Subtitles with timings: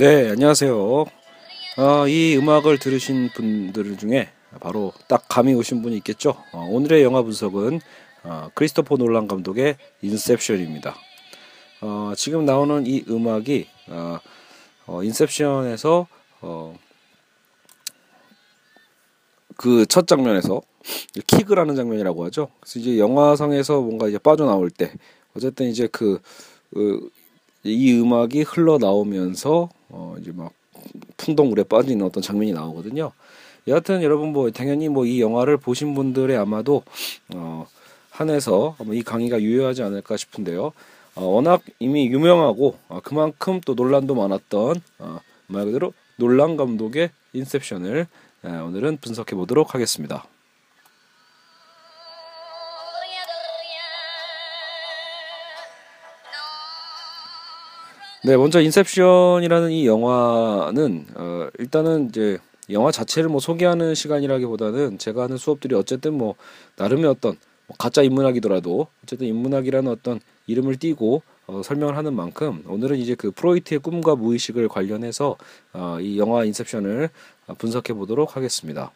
[0.00, 1.04] 네, 안녕하세요.
[1.76, 6.42] 어, 이 음악을 들으신 분들 중에 바로 딱 감이 오신 분이 있겠죠.
[6.54, 7.82] 어, 오늘의 영화 분석은
[8.22, 10.96] 어, 크리스토퍼 놀란 감독의 인셉션입니다.
[11.82, 14.18] 어, 지금 나오는 이 음악이 어,
[14.86, 16.06] 어, 인셉션에서
[16.40, 16.78] 어,
[19.58, 20.62] 그첫 장면에서
[21.26, 22.48] 킥을 하는 장면이라고 하죠.
[22.60, 24.94] 그래서 이제 영화상에서 뭔가 이제 빠져나올 때
[25.36, 26.22] 어쨌든 이제 그,
[26.72, 27.10] 그
[27.62, 30.52] 이 음악이 흘러 나오면서 어 이제 막
[31.16, 33.12] 풍덩물에 빠지는 어떤 장면이 나오거든요.
[33.68, 36.82] 여하튼 여러분 뭐 당연히 뭐 이 영화를 보신 분들의 아마도
[37.34, 37.66] 어
[38.10, 40.72] 한해서 이 강의가 유효하지 않을까 싶은데요.
[41.14, 48.06] 어, 워낙 이미 유명하고 어, 그만큼 또 논란도 많았던 어, 말 그대로 논란 감독의 인셉션을
[48.44, 50.24] 에, 오늘은 분석해 보도록 하겠습니다.
[58.22, 62.36] 네, 먼저 인셉션이라는 이 영화는 어, 일단은 이제
[62.68, 66.34] 영화 자체를 뭐 소개하는 시간이라기보다는 제가 하는 수업들이 어쨌든 뭐
[66.76, 72.98] 나름의 어떤 뭐 가짜 인문학이더라도 어쨌든 인문학이라는 어떤 이름을 띠고 어, 설명을 하는 만큼 오늘은
[72.98, 75.38] 이제 그 프로이트의 꿈과 무의식을 관련해서
[75.72, 77.08] 어, 이 영화 인셉션을
[77.56, 78.92] 분석해 보도록 하겠습니다.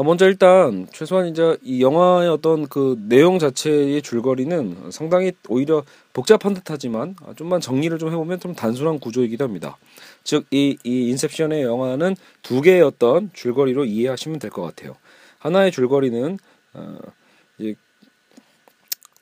[0.00, 5.84] 어, 먼저 일단 최소한 이제 이 영화의 어떤 그 내용 자체의 줄거리는 상당히 오히려
[6.14, 9.76] 복잡한 듯하지만 좀만 정리를 좀 해보면 좀 단순한 구조이기도 합니다.
[10.24, 14.96] 즉 이 이 인셉션의 영화는 두 개의 어떤 줄거리로 이해하시면 될 것 같아요.
[15.38, 16.38] 하나의 줄거리는
[16.72, 16.98] 어,
[17.58, 17.74] 이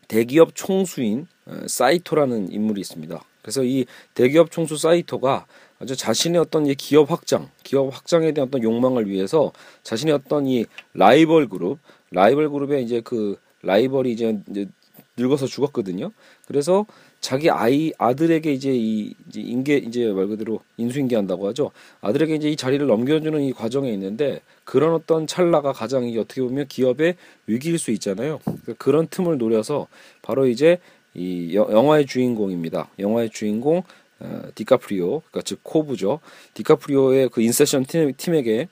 [0.06, 3.20] 대기업 총수인 어, 사이토라는 인물이 있습니다.
[3.42, 3.84] 그래서 이
[4.14, 5.46] 대기업 총수 사이토가
[5.80, 9.52] 아주 자신의 어떤 이 기업 확장, 기업 확장에 대한 어떤 욕망을 위해서
[9.82, 11.78] 자신의 어떤 이 라이벌 그룹,
[12.10, 14.68] 라이벌 그룹의 이제 그 라이벌이 이제, 이제
[15.16, 16.12] 늙어서 죽었거든요.
[16.46, 16.86] 그래서
[17.20, 21.72] 자기 아이 아들에게 이제 이 이제 인계 이제 말 그대로 인수인계한다고 하죠.
[22.00, 26.68] 아들에게 이제 이 자리를 넘겨주는 이 과정에 있는데 그런 어떤 찰나가 가장 이게 어떻게 보면
[26.68, 28.38] 기업의 위기일 수 있잖아요.
[28.44, 29.88] 그러니까 그런 틈을 노려서
[30.22, 30.78] 바로 이제
[31.14, 32.88] 이 영화의 주인공입니다.
[33.00, 33.82] 영화의 주인공
[34.20, 36.20] 어, 디카프리오, 그러니까 즉 코브죠.
[36.54, 38.68] 디카프리오의 그 인셉션 팀, 팀에게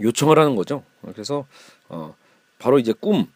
[0.00, 0.82] 요청을 하는 거죠.
[1.12, 1.46] 그래서
[1.88, 2.14] 어,
[2.58, 3.26] 바로 이제 꿈,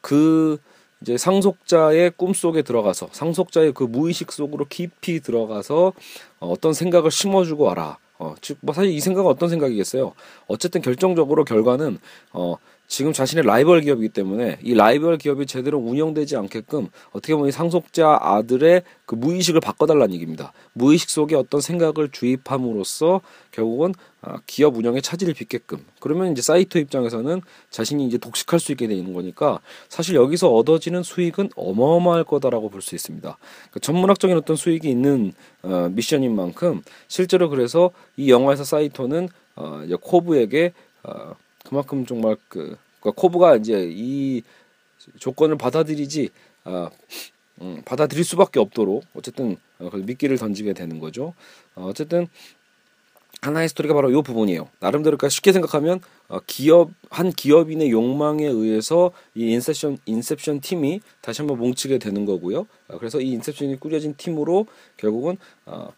[0.00, 0.58] 그
[1.00, 5.92] 이제 상속자의 꿈 속에 들어가서 상속자의 그 무의식 속으로 깊이 들어가서
[6.40, 7.98] 어, 어떤 생각을 심어주고 와라.
[8.18, 10.14] 어, 즉, 뭐 사실 이 생각은 어떤 생각이겠어요?
[10.46, 11.98] 어쨌든 결정적으로 결과는
[12.32, 12.56] 어,
[12.88, 18.82] 지금 자신의 라이벌 기업이기 때문에 이 라이벌 기업이 제대로 운영되지 않게끔 어떻게 보면 상속자 아들의
[19.06, 20.52] 그 무의식을 바꿔달라는 얘기입니다.
[20.72, 23.20] 무의식 속에 어떤 생각을 주입함으로써
[23.50, 28.88] 결국은 아, 기업 운영에 차질을 빚게끔 그러면 이제 사이토 입장에서는 자신이 이제 독식할 수 있게
[28.88, 33.36] 되는 거니까 사실 여기서 얻어지는 수익은 어마어마할 거다라고 볼 수 있습니다.
[33.38, 35.32] 그러니까 전문학적인 어떤 수익이 있는
[35.62, 41.34] 어, 미션인 만큼 실제로 그래서 이 영화에서 사이토는 어, 코브에게 어,
[41.66, 44.42] 그만큼 정말 그 그러니까 코브가 이제 이
[45.18, 46.30] 조건을 받아들이지
[46.64, 46.90] 아,
[47.60, 51.34] 음, 받아들일 수밖에 없도록 어쨌든 어, 미끼를 던지게 되는 거죠.
[51.74, 52.28] 어, 어쨌든
[53.42, 54.68] 하나의 스토리가 바로 이 부분이에요.
[54.80, 61.42] 나름대로 그러니까 쉽게 생각하면 어, 기업 한 기업인의 욕망에 의해서 이 인셉션 인셉션 팀이 다시
[61.42, 62.66] 한번 뭉치게 되는 거고요.
[62.88, 64.66] 어, 그래서 이 인셉션이 꾸려진 팀으로
[64.96, 65.92] 결국은 어,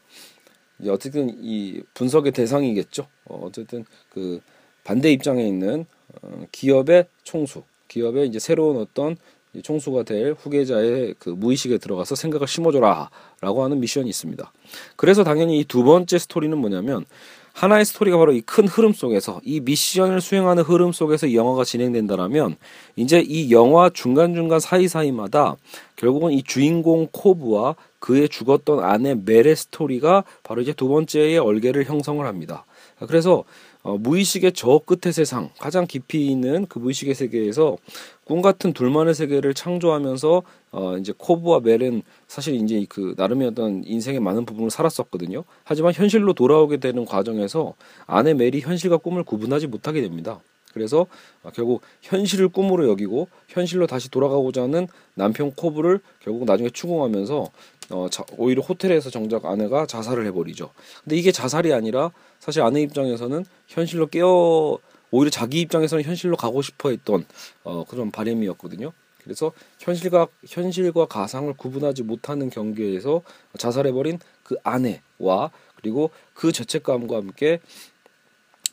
[0.79, 3.07] 이제 어쨌든 이 분석의 대상이겠죠.
[3.27, 4.41] 어, 어쨌든 그
[4.89, 5.85] 반대 입장에 있는
[6.23, 9.19] 어, 기업의 총수, 기업의 이제 새로운 어떤
[9.63, 14.51] 총수가 될 후계자의 그 무의식에 들어가서 생각을 심어줘라라고 하는 미션이 있습니다.
[14.97, 17.05] 그래서 당연히 이 두 번째 스토리는 뭐냐면
[17.53, 22.57] 하나의 스토리가 바로 이 큰 흐름 속에서 이 미션을 수행하는 흐름 속에서 이 영화가 진행된다라면
[22.97, 25.57] 이제 이 영화 중간중간 사이사이마다
[25.97, 32.25] 결국은 이 주인공 코브와 그의 죽었던 아내 멜의 스토리가 바로 이제 두 번째의 얼개를 형성을
[32.25, 32.65] 합니다.
[33.07, 33.45] 그래서
[33.89, 37.79] 어, 무의식의 저 끝의 세상, 가장 깊이 있는 그 무의식의 세계에서
[38.25, 40.43] 꿈 같은 둘만의 세계를 창조하면서
[40.73, 45.43] 어, 이제 코브와 멜은 사실 이제 그 나름의 어떤 인생의 많은 부분을 살았었거든요.
[45.65, 47.73] 하지만 현실로 돌아오게 되는 과정에서
[48.07, 50.39] 아내 멜이 현실과 꿈을 구분하지 못하게 됩니다.
[50.75, 51.07] 그래서
[51.43, 57.47] 어, 결국 현실을 꿈으로 여기고 현실로 다시 돌아가고자 하는 남편 코브를 결국 나중에 추궁하면서
[57.91, 60.69] 어, 자, 오히려 호텔에서 정작 아내가 자살을 해버리죠.
[61.05, 62.11] 근데 이게 자살이 아니라
[62.49, 64.79] 사실 아내 입장에서는 현실로 깨어
[65.11, 67.27] 오히려 자기 입장에서는 현실로 가고 싶어 했던
[67.63, 68.91] 어, 그런 바램이었거든요.
[69.23, 73.21] 그래서 현실과 현실과 가상을 구분하지 못하는 경계에서
[73.59, 77.61] 자살해버린 그 아내와 그리고 그 죄책감과 함께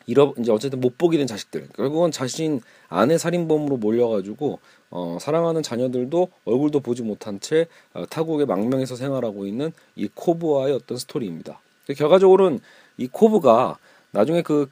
[0.06, 4.60] 잃어 이제 어쨌든 못 보게 된 자식들 결국은 자신 아내 살인범으로 몰려가지고
[4.92, 10.98] 어, 사랑하는 자녀들도 얼굴도 보지 못한 채 어, 타국의 망명에서 생활하고 있는 이 코브와의 어떤
[10.98, 11.60] 스토리입니다.
[11.94, 12.62] 결과적으로는
[12.97, 13.77] 이 코브가
[14.12, 14.69] 나중에 그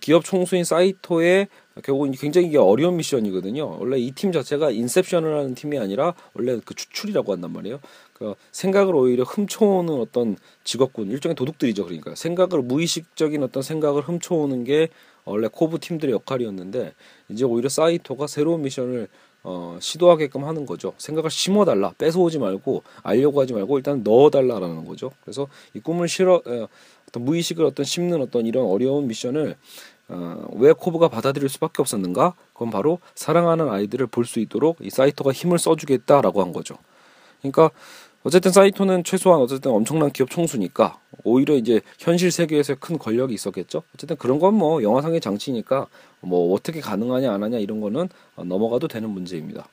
[0.00, 1.48] 기업 총수인 사이토의
[1.82, 3.78] 결국 굉장히 이게 어려운 미션이거든요.
[3.80, 7.80] 원래 이 팀 자체가 인셉션을 하는 팀이 아니라 원래 그 추출이라고 한단 말이에요.
[8.12, 11.84] 그 생각을 오히려 훔쳐오는 어떤 직업군 일종의 도둑들이죠.
[11.86, 14.90] 그러니까 생각을 무의식적인 어떤 생각을 훔쳐오는 게
[15.24, 16.92] 원래 코브 팀들의 역할이었는데
[17.30, 19.08] 이제 오히려 사이토가 새로운 미션을
[19.44, 20.94] 어, 시도하게끔 하는 거죠.
[20.98, 25.12] 생각을 심어달라, 뺏어오지 말고 알려고 하지 말고 일단 넣어달라라는 거죠.
[25.22, 26.68] 그래서 이 꿈을 실어 어,
[27.08, 29.56] 어떤 무의식을 어떤 심는 어떤 이런 어려운 미션을
[30.08, 32.34] 어, 왜 코브가 받아들일 수밖에 없었는가?
[32.52, 36.76] 그건 바로 사랑하는 아이들을 볼 수 있도록 이 사이토가 힘을 써주겠다라고 한 거죠.
[37.40, 37.70] 그러니까
[38.26, 43.82] 어쨌든 사이토는 최소한 어쨌든 엄청난 기업 총수니까 오히려 이제 현실 세계에서 큰 권력이 있었겠죠.
[43.94, 45.86] 어쨌든 그런 건 뭐 영화상의 장치니까
[46.20, 49.66] 뭐 어떻게 가능하냐 안 하냐 이런 거는 넘어가도 되는 문제입니다.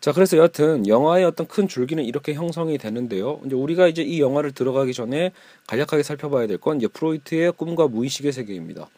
[0.00, 3.40] 자, 그래서 여하튼 영화의 어떤 큰 줄기는 이렇게 형성이 되는데요.
[3.44, 5.32] 이제 우리가 이제 이 영화를 들어가기 전에
[5.66, 8.88] 간략하게 살펴봐야 될 건 이제 프로이트의 꿈과 무의식의 세계입니다.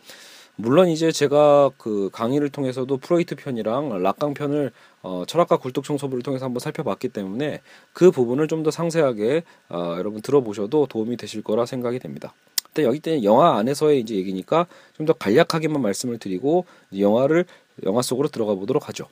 [0.56, 4.72] 물론 이제 제가 그 강의를 통해서도 프로이트 편이랑 락강 편을
[5.06, 7.60] 어, 철학과 굴뚝 청소부를 통해서 한번 살펴봤기 때문에
[7.92, 12.34] 그 부분을 좀 더 상세하게 어, 여러분 들어보셔도 도움이 되실 거라 생각이 됩니다.
[12.64, 14.66] 근데 여기 때는 영화 안에서의 이제 얘기니까
[14.96, 16.64] 좀 더 간략하게만 말씀을 드리고
[16.98, 17.44] 영화를
[17.84, 19.06] 영화 속으로 들어가 보도록 하죠.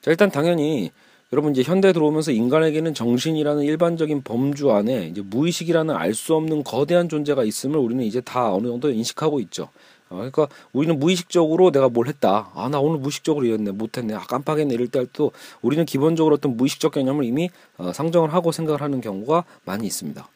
[0.00, 0.90] 자 일단 당연히
[1.32, 7.08] 여러분 이제 현대 들어오면서 인간에게는 정신이라는 일반적인 범주 안에 이제 무의식이라는 알 수 없는 거대한
[7.08, 9.68] 존재가 있음을 우리는 이제 다 어느 정도 인식하고 있죠.
[10.10, 12.50] 어, 그러니까 우리는 무의식적으로 내가 뭘 했다.
[12.54, 13.72] 아, 나 오늘 무의식적으로 이랬네.
[13.72, 14.14] 못했네.
[14.14, 14.74] 아, 깜빡했네.
[14.74, 15.32] 이럴 때도
[15.62, 20.28] 우리는 기본적으로 어떤 무의식적 개념을 이미 어, 상정을 하고 생각을 하는 경우가 많이 있습니다.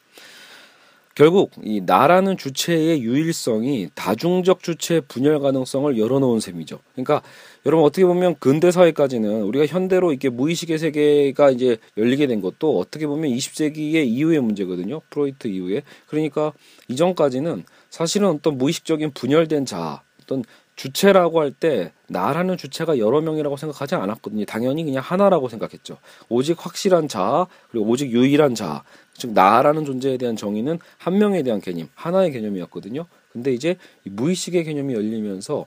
[1.15, 6.79] 결국 이 나라는 주체의 유일성이 다중적 주체의 분열 가능성을 열어놓은 셈이죠.
[6.93, 7.21] 그러니까
[7.67, 13.05] 여러분 어떻게 보면 근대 사회까지는 우리가 현대로 이렇게 무의식의 세계가 이제 열리게 된 것도 어떻게
[13.05, 15.01] 보면 20세기의 이후의 문제거든요.
[15.11, 15.83] 프로이트 이후에.
[16.07, 16.51] 그러니까
[16.87, 20.43] 이전까지는 사실은 어떤 무의식적인 분열된 자, 어떤
[20.75, 24.45] 주체라고 할 때 나라는 주체가 여러 명이라고 생각하지 않았거든요.
[24.45, 25.97] 당연히 그냥 하나라고 생각했죠.
[26.29, 28.83] 오직 확실한 자, 그리고 오직 유일한 자,
[29.23, 33.05] 즉 나라는 존재에 대한 정의는 한 명에 대한 개념, 하나의 개념이었거든요.
[33.31, 35.65] 근데 이제 무의식의 개념이 열리면서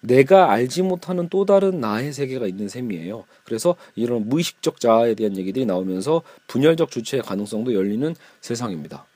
[0.00, 3.24] 내가 알지 못하는 또 다른 나의 세계가 있는 셈이에요.
[3.44, 9.06] 그래서 이런 무의식적 자아에 대한 얘기들이 나오면서 분열적 주체의 가능성도 열리는 세상입니다.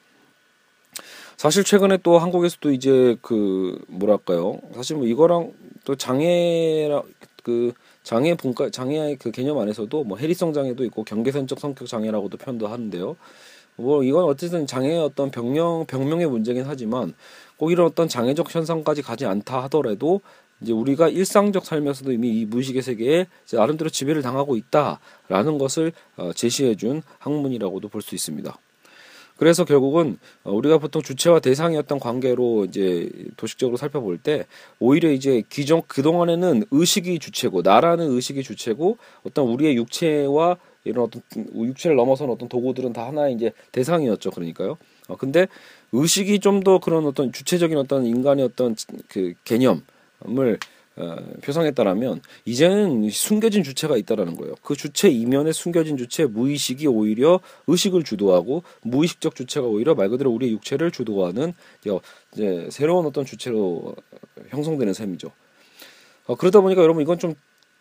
[1.36, 4.60] 사실 최근에 또 한국에서도 이제 그 뭐랄까요?
[4.74, 5.52] 사실 뭐 이거랑
[5.84, 7.02] 또 장애라
[7.42, 12.66] 그 장애 분과 장애의 그 개념 안에서도 뭐 해리성 장애도 있고 경계선적 성격 장애라고도 표현도
[12.66, 13.16] 하는데요.
[13.76, 17.14] 뭐 이건 어쨌든 장애의 어떤 병명 병명의 문제긴 하지만
[17.56, 20.20] 꼭 이런 어떤 장애적 현상까지 가지 않다 하더라도
[20.60, 27.02] 이제 우리가 일상적 삶에서도 이미 이 무의식의 세계에 나름대로 지배를 당하고 있다라는 것을 어, 제시해준
[27.18, 28.56] 학문이라고도 볼 수 있습니다.
[29.36, 34.46] 그래서 결국은 어, 우리가 보통 주체와 대상이었던 관계로 이제 도식적으로 살펴볼 때
[34.78, 38.96] 오히려 이제 기존 그동안에는 의식이 주체고 나라는 의식이 주체고
[39.26, 41.22] 어떤 우리의 육체와 이런 어떤
[41.54, 44.30] 육체를 넘어선 어떤 도구들은 다 하나의 이제 대상이었죠.
[44.30, 44.76] 그러니까요.
[45.08, 45.46] 어 근데
[45.92, 48.74] 의식이 좀 더 그런 어떤 주체적인 어떤 인간의 어떤
[49.08, 50.58] 그 개념을
[50.96, 54.54] 어, 표상했다라면 이제는 숨겨진 주체가 있다라는 거예요.
[54.62, 60.52] 그 주체 이면에 숨겨진 주체 무의식이 오히려 의식을 주도하고 무의식적 주체가 오히려 말 그대로 우리의
[60.52, 61.52] 육체를 주도하는
[62.32, 63.96] 이제 새로운 어떤 주체로
[64.50, 65.32] 형성되는 셈이죠.
[66.26, 67.34] 어, 그러다 보니까 여러분 이건 좀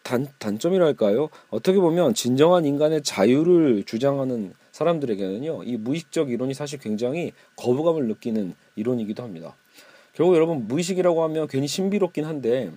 [0.03, 1.29] 단, 단점이랄까요?
[1.49, 9.23] 어떻게 보면 진정한 인간의 자유를 주장하는 사람들에게는요, 이 무의식적 이론이 사실 굉장히 거부감을 느끼는 이론이기도
[9.23, 9.55] 합니다.
[10.13, 12.71] 결국 여러분 무의식이라고 하면 괜히 신비롭긴 한데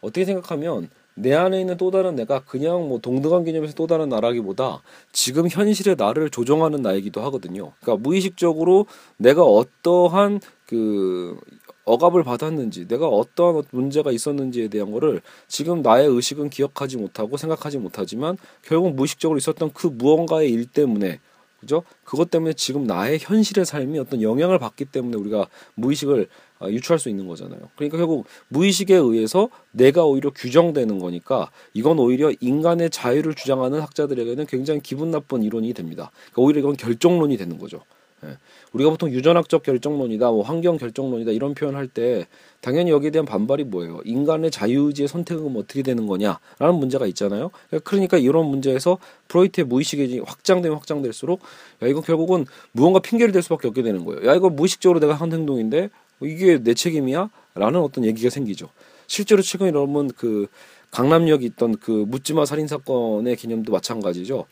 [0.00, 4.80] 어떻게 생각하면 내 안에 있는 또 다른 내가 그냥 뭐 동등한 개념에서 또 다른 나라기보다
[5.12, 7.72] 지금 현실의 나를 조정하는 나이기도 하거든요.
[7.80, 8.86] 그러니까 무의식적으로
[9.18, 11.38] 내가 어떠한 그
[11.84, 18.36] 억압을 받았는지 내가 어떠한 문제가 있었는지에 대한 거를 지금 나의 의식은 기억하지 못하고 생각하지 못하지만
[18.62, 21.20] 결국 무의식적으로 있었던 그 무언가의 일 때문에
[21.60, 21.82] 그죠?
[22.04, 26.28] 그것 때문에 지금 나의 현실의 삶이 어떤 영향을 받기 때문에 우리가 무의식을
[26.60, 27.60] 어, 유추할 수 있는 거잖아요.
[27.76, 34.80] 그러니까 결국 무의식에 의해서 내가 오히려 규정되는 거니까 이건 오히려 인간의 자유를 주장하는 학자들에게는 굉장히
[34.80, 36.10] 기분 나쁜 이론이 됩니다.
[36.32, 37.82] 그러니까 오히려 이건 결정론이 되는 거죠.
[38.24, 38.36] 예.
[38.72, 42.26] 우리가 보통 유전학적 결정론이다, 뭐 환경 결정론이다 이런 표현할 때
[42.60, 44.00] 당연히 여기에 대한 반발이 뭐예요?
[44.04, 47.50] 인간의 자유의지의 선택은 뭐 어떻게 되는 거냐라는 문제가 있잖아요.
[47.84, 48.98] 그러니까 이런 문제에서
[49.28, 51.40] 프로이트의 무의식이 확장되면 확장될수록
[51.82, 54.26] 야 이거 결국은 무언가 핑계를 댈 수밖에 없게 되는 거예요.
[54.26, 55.90] 야 이거 무의식적으로 내가 한 행동인데
[56.22, 57.30] 이게 내 책임이야?
[57.54, 58.68] 라는 어떤 얘기가 생기죠.
[59.06, 60.46] 실제로 최근 여러분 그
[60.92, 64.46] 강남역에 있던 그 묻지마 살인 사건의 개념도 마찬가지죠.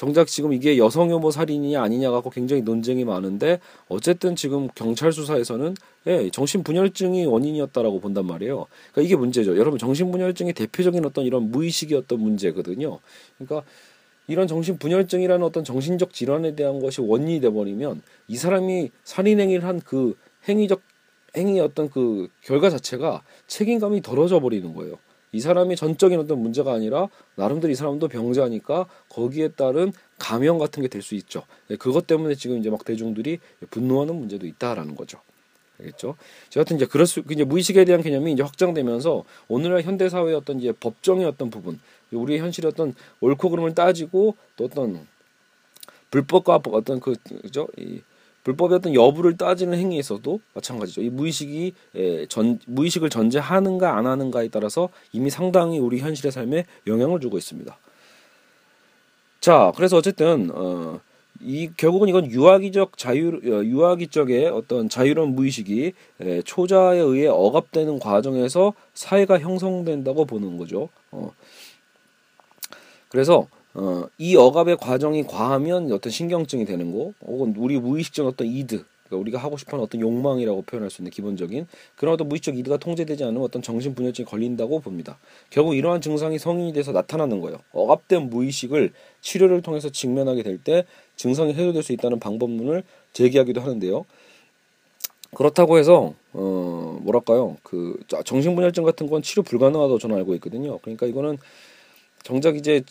[0.00, 5.74] 정작 지금 이게 여성 혐오 살인이냐 아니냐 갖고 굉장히 논쟁이 많은데 어쨌든 지금 경찰 수사에서는
[6.06, 8.64] 예, 정신분열증이 원인이었다라고 본단 말이에요.
[8.92, 9.58] 그러니까 이게 문제죠.
[9.58, 12.98] 여러분 정신분열증이 대표적인 어떤 이런 무의식이었던 문제거든요.
[13.36, 13.68] 그러니까
[14.26, 20.14] 이런 정신분열증이라는 어떤 정신적 질환에 대한 것이 원인이 돼버리면 이 사람이 살인행위를 한 그
[20.48, 20.80] 행위적
[21.36, 24.96] 행위 어떤 그 결과 자체가 책임감이 덜어져 버리는 거예요.
[25.32, 30.88] 이 사람이 전적인 어떤 문제가 아니라 나름대로 이 사람도 병자니까 거기에 따른 감형 같은 게
[30.88, 31.44] 될 수 있죠.
[31.68, 33.38] 네, 그것 때문에 지금 이제 막 대중들이
[33.70, 35.20] 분노하는 문제도 있다라는 거죠.
[35.78, 36.16] 알겠죠?
[36.56, 40.72] 여하튼 이제 그럴 수 이제 무의식에 대한 개념이 이제 확장되면서 오늘날 현대 사회의 어떤 이제
[40.72, 41.80] 법정의 어떤 부분,
[42.12, 45.06] 우리의 현실의 어떤 옳고 그름을 따지고 또 어떤
[46.10, 47.68] 불법과 어떤 그 그죠?
[47.78, 48.02] 이
[48.44, 51.02] 불법의 어떤 여부를 따지는 행위에서도 마찬가지죠.
[51.02, 51.74] 이 무의식이
[52.28, 57.76] 전 무의식을 전제하는가 안 하는가에 따라서 이미 상당히 우리 현실의 삶에 영향을 주고 있습니다.
[59.40, 61.00] 자, 그래서 어쨌든 어,
[61.40, 68.74] 이 결국은 이건 유아기적 자유 어, 유아기적의 어떤 자유로운 무의식이 에, 초자에 의해 억압되는 과정에서
[68.92, 70.90] 사회가 형성된다고 보는 거죠.
[71.10, 71.32] 어.
[73.08, 78.84] 그래서 어, 이 억압의 과정이 과하면 어떤 신경증이 되는 거, 혹은 우리 무의식적 어떤 이드,
[79.06, 83.22] 그러니까 우리가 하고 싶어하는 어떤 욕망이라고 표현할 수 있는 기본적인 그런 어떤 무의식적 이드가 통제되지
[83.24, 85.18] 않으면 어떤 정신분열증이 걸린다고 봅니다.
[85.50, 87.58] 결국 이러한 증상이 성인이 돼서 나타나는 거예요.
[87.72, 90.84] 억압된 무의식을 치료를 통해서 직면하게 될 때
[91.16, 94.04] 증상이 해소될 수 있다는 방법론을 제기하기도 하는데요.
[95.34, 100.78] 그렇다고 해서 어 뭐랄까요 그 정신분열증 같은 건 치료 불가능하다고 저는 알고 있거든요.
[100.78, 101.38] 그러니까 이거는
[102.24, 102.82] 정작 이제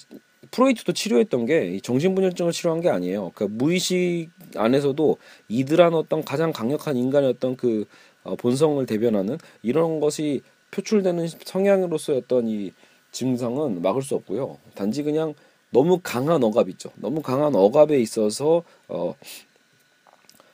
[0.51, 3.31] 프로이트도 치료했던 게 정신분열증을 치료한 게 아니에요.
[3.35, 5.17] 그러니까 무의식 안에서도
[5.47, 7.85] 이들한 어떤 가장 강력한 어떤 그
[8.23, 10.41] 어, 본성을 대변하는 이런 것이
[10.71, 12.71] 표출되는 성향으로서의 어떤 이
[13.11, 14.57] 증상은 막을 수 없고요.
[14.75, 15.33] 단지 그냥
[15.71, 16.91] 너무 강한 억압 있죠.
[16.95, 19.15] 너무 강한 억압에 있어서 어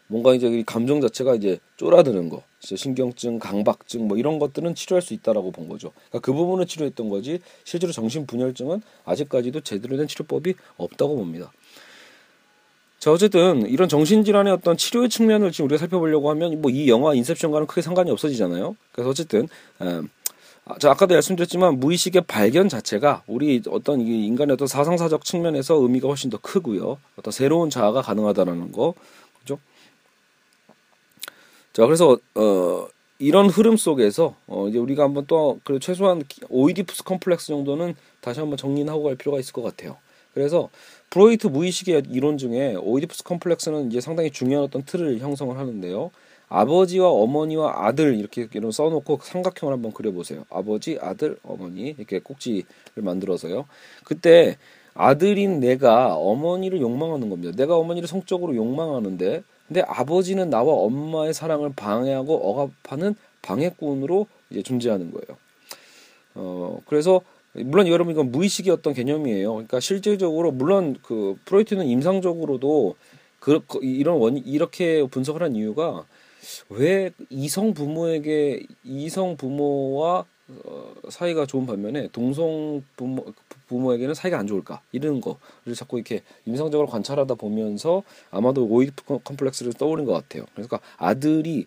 [0.08, 5.52] 뭔가 이제 감정 자체가 이제 쫄아드는 거, 신경증, 강박증 뭐 이런 것들은 치료할 수 있다라고
[5.52, 5.92] 본 거죠.
[6.10, 11.52] 그러니까 그 부분을 치료했던 거지 실제로 정신 분열증은 아직까지도 제대로 된 치료법이 없다고 봅니다.
[13.00, 17.68] 자 어쨌든 이런 정신질환의 어떤 치료의 측면을 지금 우리가 살펴보려고 하면 뭐 이 영화 인셉션과는
[17.68, 18.76] 크게 상관이 없어지잖아요.
[18.92, 19.48] 그래서 어쨌든
[19.82, 20.10] 음,
[20.80, 26.40] 자 아까도 말씀드렸지만 무의식의 발견 자체가 우리 어떤 인간의 어떤 사상사적 측면에서 의미가 훨씬 더
[26.42, 26.98] 크고요.
[27.18, 28.96] 어떤 새로운 자아가 가능하다라는 거
[31.76, 32.88] 자, 그래서 어
[33.20, 38.56] 이런 흐름 속에서 어 이제 우리가 한번 또 그래 최소한 오이디푸스 컴플렉스 정도는 다시 한번
[38.56, 39.98] 정리는 하고 갈 필요가 있을 것 같아요.
[40.34, 40.70] 그래서
[41.10, 46.12] 프로이트 무의식의 이론 중에 오이디푸스 컴플렉스는 이제 상당히 중요한 어떤 틀을 형성을 하는데요.
[46.48, 50.46] 아버지와 어머니와 아들 이렇게 이런 써놓고 삼각형을 한번 그려보세요.
[50.50, 52.64] 아버지, 아들, 어머니 이렇게 꼭지를
[52.96, 53.66] 만들어서요.
[54.06, 54.56] 그때
[54.94, 57.54] 아들인 내가 어머니를 욕망하는 겁니다.
[57.58, 65.38] 내가 어머니를 성적으로 욕망하는데 근데 아버지는 나와 엄마의 사랑을 방해하고 억압하는 방해꾼으로 이제 존재하는 거예요.
[66.36, 67.22] 어 그래서
[67.54, 69.54] 물론 여러분 이건 무의식의 어떤 개념이에요.
[69.54, 72.96] 그러니까 실질적으로 물론 그 프로이트는 임상적으로도
[73.40, 76.06] 그 이런 원 이렇게 분석을 한 이유가
[76.70, 83.26] 왜 이성 부모에게 이성 부모와 어, 사이가 좋은 반면에 동성 부모
[83.68, 90.06] 부모에게는 사이가 안 좋을까 이런 거를 자꾸 이렇게 임상적으로 관찰하다 보면서 아마도 오이프 컴플렉스를 떠올린
[90.06, 90.46] 것 같아요.
[90.54, 91.66] 그러니까 아들이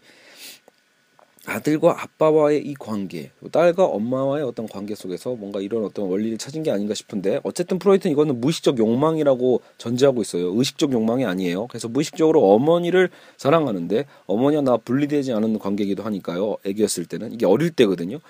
[1.49, 6.71] 아들과 아빠와의 이 관계, 딸과 엄마와의 어떤 관계 속에서 뭔가 이런 어떤 원리를 찾은 게
[6.71, 10.53] 아닌가 싶은데 어쨌든 프로이트는 이거는 무의식적 욕망이라고 전제하고 있어요.
[10.55, 11.67] 의식적 욕망이 아니에요.
[11.69, 13.09] 그래서 무의식적으로 어머니를
[13.39, 16.59] 사랑하는데 어머니와 나 분리되지 않은 관계이기도 하니까요.
[16.67, 18.21] 애기였을 때는 이게 어릴 때거든요.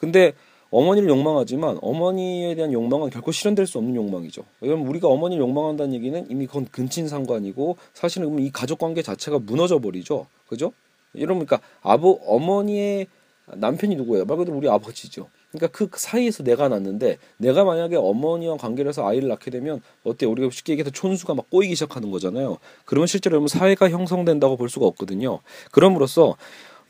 [0.00, 0.32] 근데
[0.70, 4.44] 어머니를 욕망하지만 어머니에 대한 욕망은 결코 실현될 수 없는 욕망이죠.
[4.62, 10.26] 왜냐면 우리가 어머니를 욕망한다는 얘기는 이미 그건 근친상관이고 사실은 이 가족 관계 자체가 무너져 버리죠.
[10.48, 10.72] 그죠?
[11.12, 13.08] 이러니까 아버 어머니의
[13.52, 14.24] 남편이 누구예요?
[14.24, 15.28] 말 그대로 우리 아버지죠.
[15.50, 20.48] 그러니까 그 사이에서 내가 낳는데 내가 만약에 어머니와 관계를 해서 아이를 낳게 되면 어때 우리가
[20.50, 22.56] 쉽게 얘기해서 촌수가 막 꼬이기 시작하는 거잖아요.
[22.86, 25.40] 그러면 실제로 사회가 형성된다고 볼 수가 없거든요.
[25.72, 26.36] 그럼으로써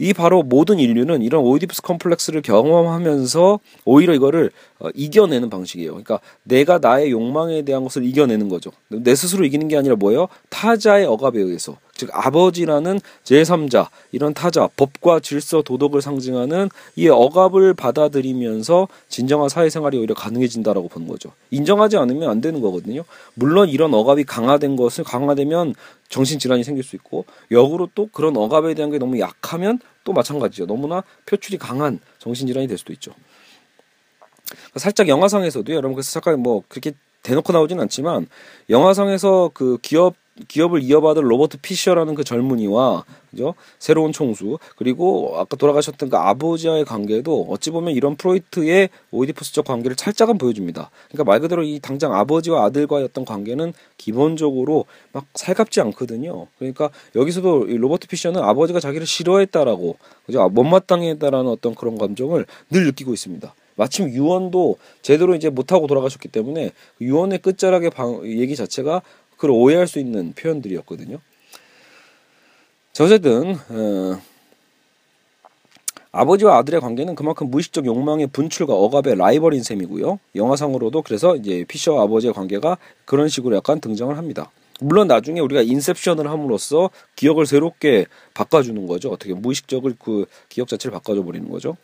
[0.00, 5.90] 이 바로 모든 인류는 이런 오이디푸스 컴플렉스를 경험하면서 오히려 이거를 어, 이겨내는 방식이에요.
[5.90, 8.70] 그러니까 내가 나의 욕망에 대한 것을 이겨내는 거죠.
[8.88, 10.28] 내 스스로 이기는 게 아니라 뭐예요?
[10.48, 11.76] 타자의 억압에 의해서.
[12.00, 20.14] 즉 아버지라는 제3자 이런 타자 법과 질서 도덕을 상징하는 이 억압을 받아들이면서 진정한 사회생활이 오히려
[20.14, 21.32] 가능해진다라고 보는 거죠.
[21.50, 23.04] 인정하지 않으면 안 되는 거거든요.
[23.34, 25.74] 물론 이런 억압이 강화된 것을 강화되면
[26.08, 30.66] 정신 질환이 생길 수 있고 역으로 또 그런 억압에 대한 게 너무 약하면 또 마찬가지죠.
[30.66, 33.12] 너무나 표출이 강한 정신질환이 될 수도 있죠.
[34.76, 36.92] 살짝 영화상에서도 여러분 그래서 잠깐 뭐 그렇게
[37.22, 38.26] 대놓고 나오진 않지만
[38.68, 40.16] 영화상에서 그 기업
[40.48, 47.46] 기업을 이어받을 로버트 피셔라는 그 젊은이와 그죠 새로운 총수 그리고 아까 돌아가셨던 그 아버지와의 관계도
[47.50, 50.90] 어찌 보면 이런 프로이트의 오이디푸스적 관계를 살짝은 보여줍니다.
[51.08, 56.46] 그러니까 말 그대로 이 당장 아버지와 아들과의 어떤 관계는 기본적으로 막 살갑지 않거든요.
[56.58, 59.96] 그러니까 여기서도 이 로버트 피셔는 아버지가 자기를 싫어했다라고
[60.26, 63.54] 그죠 못마땅했다라는 어떤 그런 감정을 늘 느끼고 있습니다.
[63.80, 69.00] 마침 유언도 제대로 이제 못하고 돌아가셨기 때문에 유언의 끝자락의 방, 얘기 자체가
[69.40, 71.18] 그걸 오해할 수 있는 표현들이었거든요.
[72.92, 74.20] 자, 어쨌든 어,
[76.12, 80.18] 아버지와 아들의 관계는 그만큼 무의식적 욕망의 분출과 억압의 라이벌인 셈이고요.
[80.34, 84.50] 영화상으로도 그래서 이제 피셔와 아버지의 관계가 그런 식으로 약간 등장을 합니다.
[84.78, 89.10] 물론 나중에 우리가 인셉션을 함으로써 기억을 새롭게 바꿔주는 거죠.
[89.10, 91.78] 어떻게 무의식적을 그 기억 자체를 바꿔줘 버리는 거죠.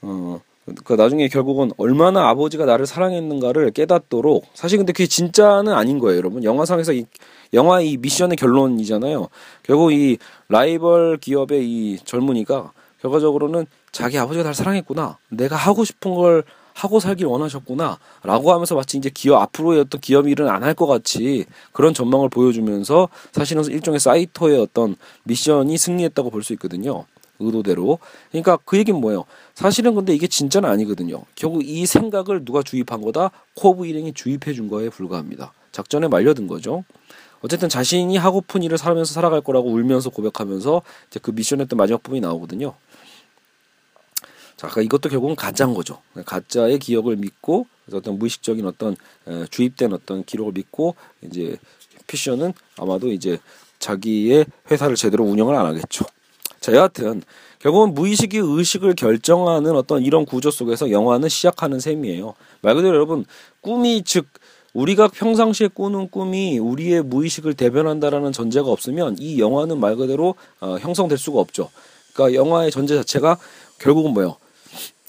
[0.00, 0.40] 어,
[0.84, 6.44] 그 나중에 결국은 얼마나 아버지가 나를 사랑했는가를 깨닫도록 사실 근데 그게 진짜는 아닌 거예요, 여러분.
[6.44, 7.04] 영화상에서 이
[7.52, 9.28] 영화 이 미션의 결론이잖아요.
[9.64, 15.18] 결국 이 라이벌 기업의 이 젊은이가 결과적으로는 자기 아버지가 나를 사랑했구나.
[15.30, 17.98] 내가 하고 싶은 걸 하고 살길 원하셨구나.
[18.22, 22.28] 라고 하면서 마치 이제 기업, 앞으로의 어떤 기업 일은 안 할 것 같이 그런 전망을
[22.30, 27.04] 보여주면서 사실은 일종의 사이터의 어떤 미션이 승리했다고 볼 수 있거든요.
[27.42, 27.98] 의도대로.
[28.30, 29.24] 그러니까 그 얘기는 뭐예요?
[29.54, 31.22] 사실은 근데 이게 진짜는 아니거든요.
[31.34, 33.30] 결국 이 생각을 누가 주입한 거다?
[33.54, 35.52] 코브 일행이 주입해 준 거에 불과합니다.
[35.72, 36.84] 작전에 말려든 거죠.
[37.40, 42.74] 어쨌든 자신이 하고픈 일을 살면서 살아갈 거라고 울면서 고백하면서 이제 그 미션했던 마지막 부분이 나오거든요.
[44.56, 46.00] 자, 그러니까 이것도 결국은 가짜인 거죠.
[46.24, 48.96] 가짜의 기억을 믿고 어떤 무의식적인 어떤
[49.50, 51.56] 주입된 어떤 기록을 믿고 이제
[52.06, 53.38] 피셔는 아마도 이제
[53.80, 56.04] 자기의 회사를 제대로 운영을 안 하겠죠.
[56.62, 57.22] 자, 여하튼
[57.58, 62.34] 결국은 무의식이 의식을 결정하는 어떤 이런 구조 속에서 영화는 시작하는 셈이에요.
[62.60, 63.24] 말 그대로 여러분
[63.60, 64.26] 꿈이 즉
[64.72, 71.18] 우리가 평상시에 꾸는 꿈이 우리의 무의식을 대변한다라는 전제가 없으면 이 영화는 말 그대로 어, 형성될
[71.18, 71.68] 수가 없죠.
[72.14, 73.38] 그러니까 영화의 전제 자체가
[73.80, 74.36] 결국은 뭐예요?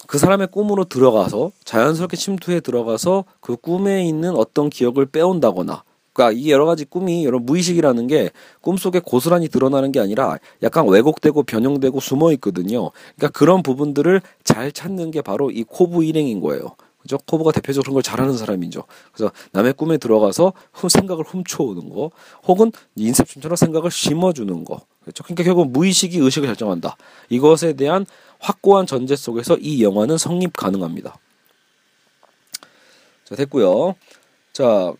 [0.08, 6.50] 그 사람의 꿈으로 들어가서 자연스럽게 침투해 들어가서 그 꿈에 있는 어떤 기억을 빼온다거나 그러니까 이
[6.50, 8.30] 여러 가지 꿈이 여러 무의식이라는 게
[8.62, 12.92] 꿈속에 고스란히 드러나는 게 아니라 약간 왜곡되고 변형되고 숨어 있거든요.
[13.16, 16.76] 그러니까 그런 부분들을 잘 찾는 게 바로 이 코브 일행인 거예요.
[17.02, 17.18] 그죠?
[17.26, 18.84] 코브가 대표적으로 그런 걸 잘하는 사람이죠.
[19.12, 20.54] 그래서 남의 꿈에 들어가서
[20.88, 22.10] 생각을 훔쳐오는 거,
[22.44, 24.80] 혹은 인셉션처럼 생각을 심어주는 거.
[25.02, 25.22] 그렇죠?
[25.22, 26.96] 그러니까 결국 무의식이 의식을 결정한다.
[27.28, 28.06] 이것에 대한
[28.38, 31.18] 확고한 전제 속에서 이 영화는 성립 가능합니다.
[33.24, 33.96] 자, 됐고요.
[34.54, 34.94] 자,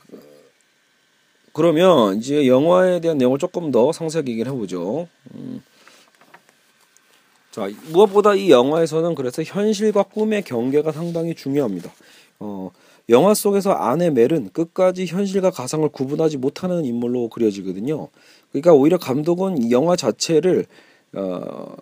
[1.54, 5.06] 그러면 이제 영화에 대한 내용을 조금 더 상세하게 얘기를 해보죠.
[5.34, 5.62] 음.
[7.52, 11.92] 자, 무엇보다 이 영화에서는 그래서 현실과 꿈의 경계가 상당히 중요합니다.
[12.40, 12.72] 어,
[13.08, 18.08] 영화 속에서 아내 멜은 끝까지 현실과 가상을 구분하지 못하는 인물로 그려지거든요.
[18.50, 20.66] 그러니까 오히려 감독은 이 영화 자체를
[21.12, 21.76] 어,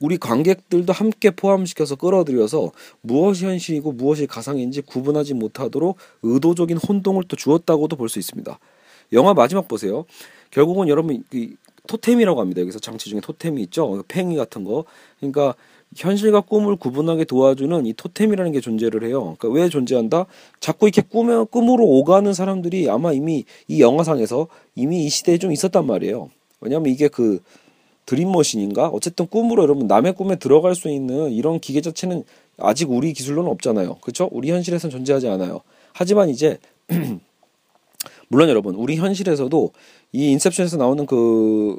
[0.00, 2.70] 우리 관객들도 함께 포함시켜서 끌어들여서
[3.02, 8.58] 무엇이 현실이고 무엇이 가상인지 구분하지 못하도록 의도적인 혼동을 또 주었다고도 볼 수 있습니다.
[9.12, 10.04] 영화 마지막 보세요.
[10.50, 11.54] 결국은 여러분 이
[11.86, 12.60] 토템이라고 합니다.
[12.60, 14.02] 여기서 장치 중에 토템이 있죠.
[14.08, 14.84] 팽이 같은 거.
[15.18, 15.54] 그러니까
[15.96, 19.36] 현실과 꿈을 구분하게 도와주는 이 토템이라는 게 존재를 해요.
[19.38, 20.26] 그러니까 왜 존재한다?
[20.60, 25.86] 자꾸 이렇게 꿈에, 꿈으로 오가는 사람들이 아마 이미 이 영화상에서 이미 이 시대에 좀 있었단
[25.86, 26.30] 말이에요.
[26.60, 27.40] 왜냐하면 이게 그
[28.04, 28.88] 드림머신인가?
[28.88, 32.24] 어쨌든 꿈으로 여러분 남의 꿈에 들어갈 수 있는 이런 기계 자체는
[32.58, 33.96] 아직 우리 기술로는 없잖아요.
[34.00, 34.28] 그렇죠?
[34.32, 35.60] 우리 현실에서는 존재하지 않아요.
[35.92, 36.58] 하지만 이제
[38.28, 39.72] 물론 여러분 우리 현실에서도
[40.12, 41.78] 이 인셉션에서 나오는 그,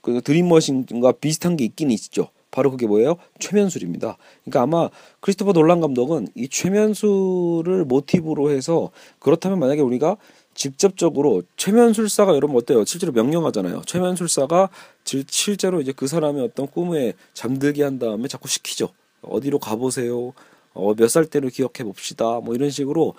[0.00, 2.28] 그 드림머신과 비슷한 게 있긴 있죠.
[2.50, 3.16] 바로 그게 뭐예요?
[3.38, 4.16] 최면술입니다.
[4.44, 4.88] 그러니까 아마
[5.20, 10.16] 크리스토퍼 놀란 감독은 이 최면술을 모티브로 해서 그렇다면 만약에 우리가
[10.54, 12.82] 직접적으로 최면술사가 여러분 어때요?
[12.86, 13.82] 실제로 명령하잖아요.
[13.84, 14.70] 최면술사가
[15.04, 18.88] 실제로 이제 그 사람의 어떤 꿈에 잠들게 한 다음에 자꾸 시키죠.
[19.20, 20.32] 어디로 가보세요.
[20.72, 22.40] 어, 몇 살 때로 기억해 봅시다.
[22.40, 23.14] 뭐 이런 식으로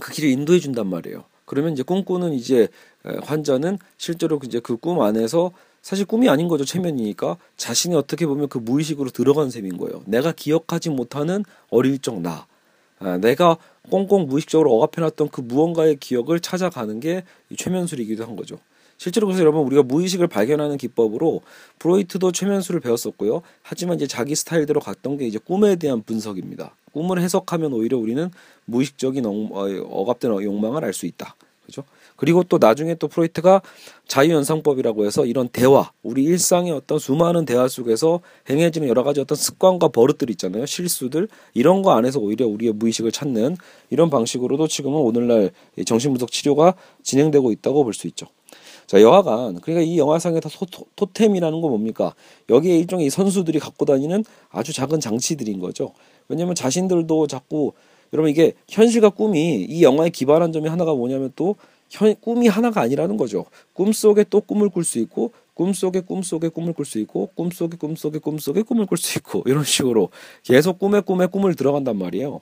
[0.00, 1.24] 그 길을 인도해 준단 말이에요.
[1.44, 2.68] 그러면 이제 꿈꾸는 이제
[3.22, 8.58] 환자는 실제로 이제 그 꿈 안에서 사실 꿈이 아닌 거죠 체면이니까 자신이 어떻게 보면 그
[8.58, 10.02] 무의식으로 들어간 셈인 거예요.
[10.06, 12.46] 내가 기억하지 못하는 어릴 적 나,
[12.98, 13.56] 아, 내가
[13.90, 17.24] 꽁꽁 무의식적으로 억압해놨던 그 무언가의 기억을 찾아가는 게
[17.56, 18.58] 최면술이기도 한 거죠.
[18.98, 21.40] 실제로 그래서 여러분 우리가 무의식을 발견하는 기법으로
[21.78, 23.42] 프로이트도 최면술을 배웠었고요.
[23.62, 26.74] 하지만 이제 자기 스타일대로 갔던 게 이제 꿈에 대한 분석입니다.
[26.92, 28.30] 꿈을 해석하면 오히려 우리는
[28.66, 29.30] 무의식적인 어,
[29.90, 31.36] 억압된 욕망을 알 수 있다.
[31.64, 31.84] 그죠?
[32.16, 33.60] 그리고 또 나중에 또 프로이트가
[34.08, 39.88] 자유연상법이라고 해서 이런 대화, 우리 일상의 어떤 수많은 대화 속에서 행해지는 여러 가지 어떤 습관과
[39.88, 40.64] 버릇들 있잖아요.
[40.64, 43.58] 실수들 이런 거 안에서 오히려 우리의 무의식을 찾는
[43.90, 45.50] 이런 방식으로도 지금은 오늘날
[45.84, 48.26] 정신분석 치료가 진행되고 있다고 볼 수 있죠.
[48.88, 50.48] 자, 여하간 그러니까 이 영화상의 다
[50.96, 52.14] 토템이라는 건 뭡니까?
[52.48, 55.92] 여기에 일종의 선수들이 갖고 다니는 아주 작은 장치들인 거죠.
[56.26, 57.72] 왜냐하면 자신들도 자꾸
[58.14, 61.56] 여러분 이게 현실과 꿈이 이 영화의 기반한 점이 하나가 뭐냐면 또
[61.90, 63.44] 현, 꿈이 하나가 아니라는 거죠.
[63.74, 67.28] 꿈 속에 또 꿈을 꿀 수 있고 꿈 속에 꿈 속에 꿈을 꿀 수 있고
[67.34, 70.08] 꿈 속에 꿈 속에 꿈 속에 꿈을 꿀 수 있고 이런 식으로
[70.44, 72.40] 계속 꿈에 꿈에 꿈을 들어간단 말이에요.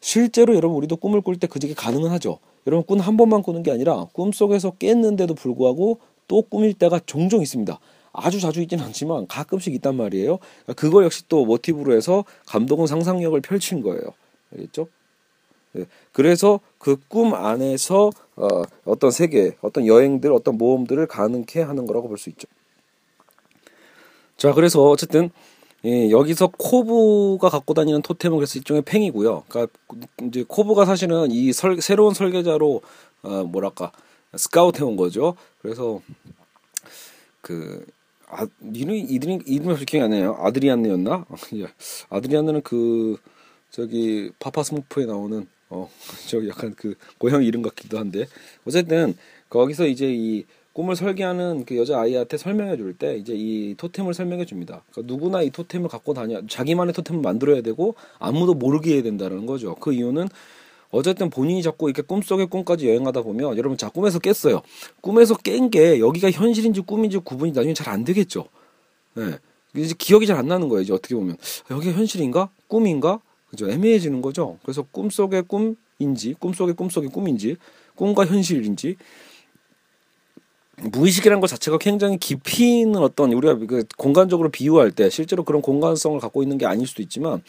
[0.00, 2.38] 실제로 여러분 우리도 꿈을 꿀 때 그게 가능은 하죠.
[2.66, 5.98] 여러분 꿈 한 번만 꾸는 게 아니라 꿈속에서 깼는데도 불구하고
[6.28, 7.78] 또 꿈일 때가 종종 있습니다.
[8.12, 10.38] 아주 자주 있지는 않지만 가끔씩 있단 말이에요.
[10.74, 14.02] 그걸 역시 또 모티브로 해서 감독은 상상력을 펼친 거예요.
[14.52, 14.88] 알겠죠?
[15.72, 15.84] 네.
[16.12, 18.48] 그래서 그 꿈 안에서 어,
[18.84, 22.48] 어떤 세계, 어떤 여행들, 어떤 모험들을 가능케 하는 거라고 볼 수 있죠.
[24.36, 25.30] 자, 그래서 어쨌든
[25.86, 29.44] 예, 여기서 코브가 갖고 다니는 토템은 그래서 일종의 팽이고요.
[29.48, 29.72] 그러니까
[30.26, 32.82] 이제 코브가 사실은 이 설, 새로운 설계자로
[33.22, 33.92] 어, 뭐랄까
[34.34, 35.36] 스카우트 해온 거죠.
[35.62, 36.00] 그래서
[37.40, 37.86] 그
[38.28, 40.36] 아, 이름이 이름이 이름이 기억이 안 나요.
[40.40, 41.24] 아드리안느였나?
[42.10, 43.16] 아드리안느는 그
[43.70, 45.88] 저기 파파 스모프에 나오는 어
[46.28, 48.26] 저기 약간 그 고향 이름 같기도 한데
[48.66, 49.16] 어쨌든
[49.48, 50.44] 거기서 이제 이
[50.76, 54.82] 꿈을 설계하는 그 여자 아이한테 설명해 줄 때 이제 이 토템을 설명해 줍니다.
[54.90, 59.74] 그러니까 누구나 이 토템을 갖고 다녀 자기만의 토템을 만들어야 되고 아무도 모르게 해야 된다는 거죠.
[59.76, 60.28] 그 이유는
[60.90, 64.60] 어쨌든 본인이 자꾸 이렇게 꿈속의 꿈까지 여행하다 보면 여러분 자 꿈에서 깼어요.
[65.00, 68.44] 꿈에서 깬 게 여기가 현실인지 꿈인지 구분이 나중에 잘 안 되겠죠.
[69.16, 69.24] 예.
[69.24, 69.38] 네.
[69.76, 70.82] 이제 기억이 잘 안 나는 거예요.
[70.82, 71.38] 이제 어떻게 보면
[71.70, 74.58] 여기가 현실인가 꿈인가 그죠 애매해지는 거죠.
[74.62, 77.56] 그래서 꿈속의 꿈인지 꿈속의 꿈속의 꿈인지
[77.94, 78.96] 꿈과 현실인지
[80.82, 86.18] 무의식이라는 것 자체가 굉장히 깊이 있는 어떤 우리가 그 공간적으로 비유할 때 실제로 그런 공간성을
[86.20, 87.42] 갖고 있는 게 아닐 수도 있지만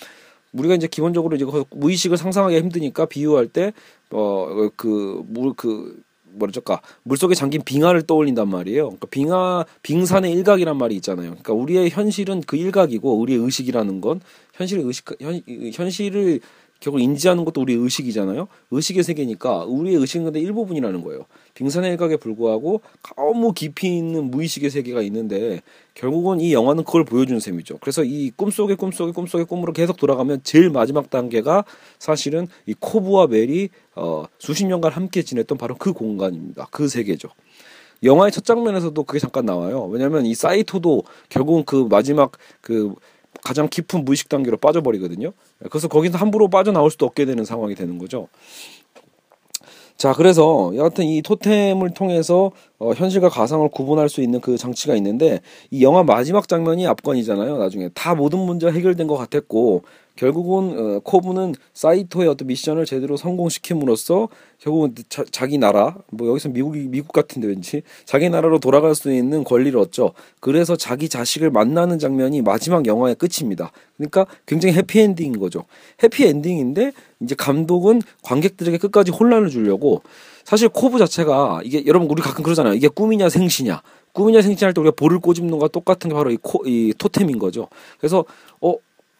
[0.53, 6.01] 우리가 이제 기본적으로 이제 무의식을 상상하기 힘드니까 비유할 때어그 물그 그
[6.37, 8.85] 뭐랄까 물속에 잠긴 빙하를 떠올린단 말이에요.
[8.85, 11.29] 그러니까 빙하 빙산의 일각이란 말이 있잖아요.
[11.31, 14.21] 그러니까 우리의 현실은 그 일각이고 우리의 의식이라는 건
[14.53, 15.41] 현실의 의식 현,
[15.73, 16.39] 현실을
[16.79, 18.47] 결국 인지하는 것도 우리의 의식이잖아요.
[18.71, 21.25] 의식의 세계니까 우리의 의식은 근데 일부분이라는 거예요.
[21.55, 22.81] 빙산의 일각에 불구하고
[23.15, 25.61] 너무 깊이 있는 무의식의 세계가 있는데
[25.95, 27.79] 결국은 이 영화는 그걸 보여주는 셈이죠.
[27.79, 31.65] 그래서 이 꿈속의 꿈속의 꿈속의 꿈으로 계속 돌아가면 제일 마지막 단계가
[31.97, 36.67] 사실은 이 코브와 멜이 어, 수십 년간 함께 지냈던 바로 그 공간입니다.
[36.69, 37.29] 그 세계죠.
[38.03, 39.85] 영화의 첫 장면에서도 그게 잠깐 나와요.
[39.85, 42.93] 왜냐하면 이 사이토도 결국은 그 마지막 그
[43.43, 45.33] 가장 깊은 무의식 단계로 빠져버리거든요.
[45.69, 48.27] 그래서 거기서 함부로 빠져나올 수도 없게 되는 상황이 되는 거죠.
[49.97, 55.41] 자, 그래서 여하튼 이 토템을 통해서 어, 현실과 가상을 구분할 수 있는 그 장치가 있는데
[55.71, 57.57] 이 영화 마지막 장면이 압권이잖아요.
[57.57, 59.81] 나중에 다 모든 문제가 해결된 것 같았고
[60.17, 64.27] 결국은 어, 코브는 사이토의 어떤 미션을 제대로 성공시킴으로써
[64.59, 69.43] 결국은 자, 기 나라 뭐 여기서 미국이 미국 같은데 왠지 자기 나라로 돌아갈 수 있는
[69.43, 70.13] 권리를 얻죠.
[70.39, 73.71] 그래서 자기 자식을 만나는 장면이 마지막 영화의 끝입니다.
[73.95, 75.63] 그러니까 굉장히 해피엔딩인 거죠.
[76.03, 80.01] 해피엔딩인데 이제 감독은 관객들에게 끝까지 혼란을 주려고
[80.43, 82.73] 사실 코브 자체가 이게 여러분 우리 가끔 그러잖아요.
[82.73, 83.81] 이게 꿈이냐 생시냐.
[84.13, 87.37] 꿈이냐 생시냐 할 때 우리가 볼을 꼬집는 것과 똑같은 게 바로 이, 코, 이 토템인
[87.37, 87.67] 거죠.
[87.99, 88.25] 그래서
[88.61, 88.73] 어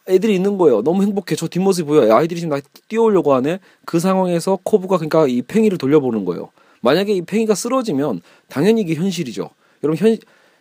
[0.08, 0.82] 애들이 있는 거예요.
[0.82, 1.36] 너무 행복해.
[1.36, 2.14] 저 뒷모습이 보여요.
[2.14, 3.60] 아이들이 지금 나 뛰어오려고 하네.
[3.84, 6.50] 그 상황에서 코브가 그러니까 이 팽이를 돌려보는 거예요.
[6.80, 9.50] 만약에 이 팽이가 쓰러지면 당연히 이게 현실이죠.
[9.82, 10.16] 여러분 현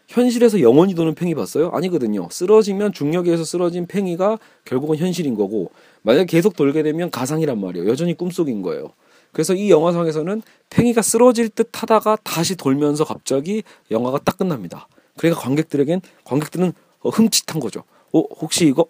[0.08, 1.70] 현실에서 영원히 도는 팽이 봤어요?
[1.74, 2.30] 아니거든요.
[2.32, 7.90] 쓰러지면 중력에 서 쓰러진 팽이가 결국은 현실인 거고 만약에 계속 돌게 되면 가상이란 말이에요.
[7.90, 8.94] 여전히 꿈속인 거예요.
[9.34, 14.88] 그래서 이 영화상에서는 팽이가 쓰러질 듯 하다가 다시 돌면서 갑자기 영화가 딱 끝납니다.
[15.18, 17.84] 그러니까 관객들에겐 관객들은 어, 흠칫한 거죠.
[18.14, 18.86] 어 혹시 이거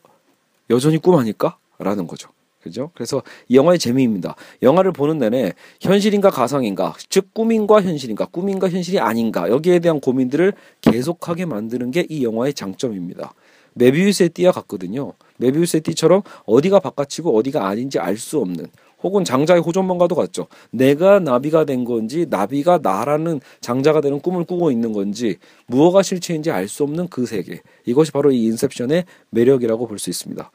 [0.69, 1.57] 여전히 꿈 아닐까?
[1.79, 2.29] 라는 거죠.
[2.61, 2.91] 그죠?
[2.95, 4.35] 그래서 이 영화의 재미입니다.
[4.61, 11.45] 영화를 보는 내내 현실인가 가상인가, 즉 꿈인가 현실인가, 꿈인가 현실이 아닌가 여기에 대한 고민들을 계속하게
[11.45, 13.33] 만드는 게 이 영화의 장점입니다.
[13.75, 15.13] 메비우스의 띠와 같거든요.
[15.37, 18.65] 메비우스의 띠처럼 어디가 바깥이고 어디가 아닌지 알 수 없는
[19.03, 20.47] 혹은 장자의 호전문과도 같죠.
[20.71, 26.67] 내가 나비가 된 건지 나비가 나라는 장자가 되는 꿈을 꾸고 있는 건지 무엇가 실체인지 알
[26.67, 27.61] 수 없는 그 세계.
[27.85, 30.51] 이것이 바로 이 인셉션의 매력이라고 볼 수 있습니다.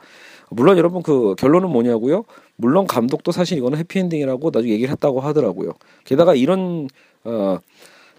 [0.51, 2.25] 물론 여러분 그 결론은 뭐냐고요?
[2.57, 5.73] 물론 감독도 사실 이거는 해피엔딩이라고 나중에 얘기를 했다고 하더라고요.
[6.05, 6.89] 게다가 이런
[7.25, 7.59] 어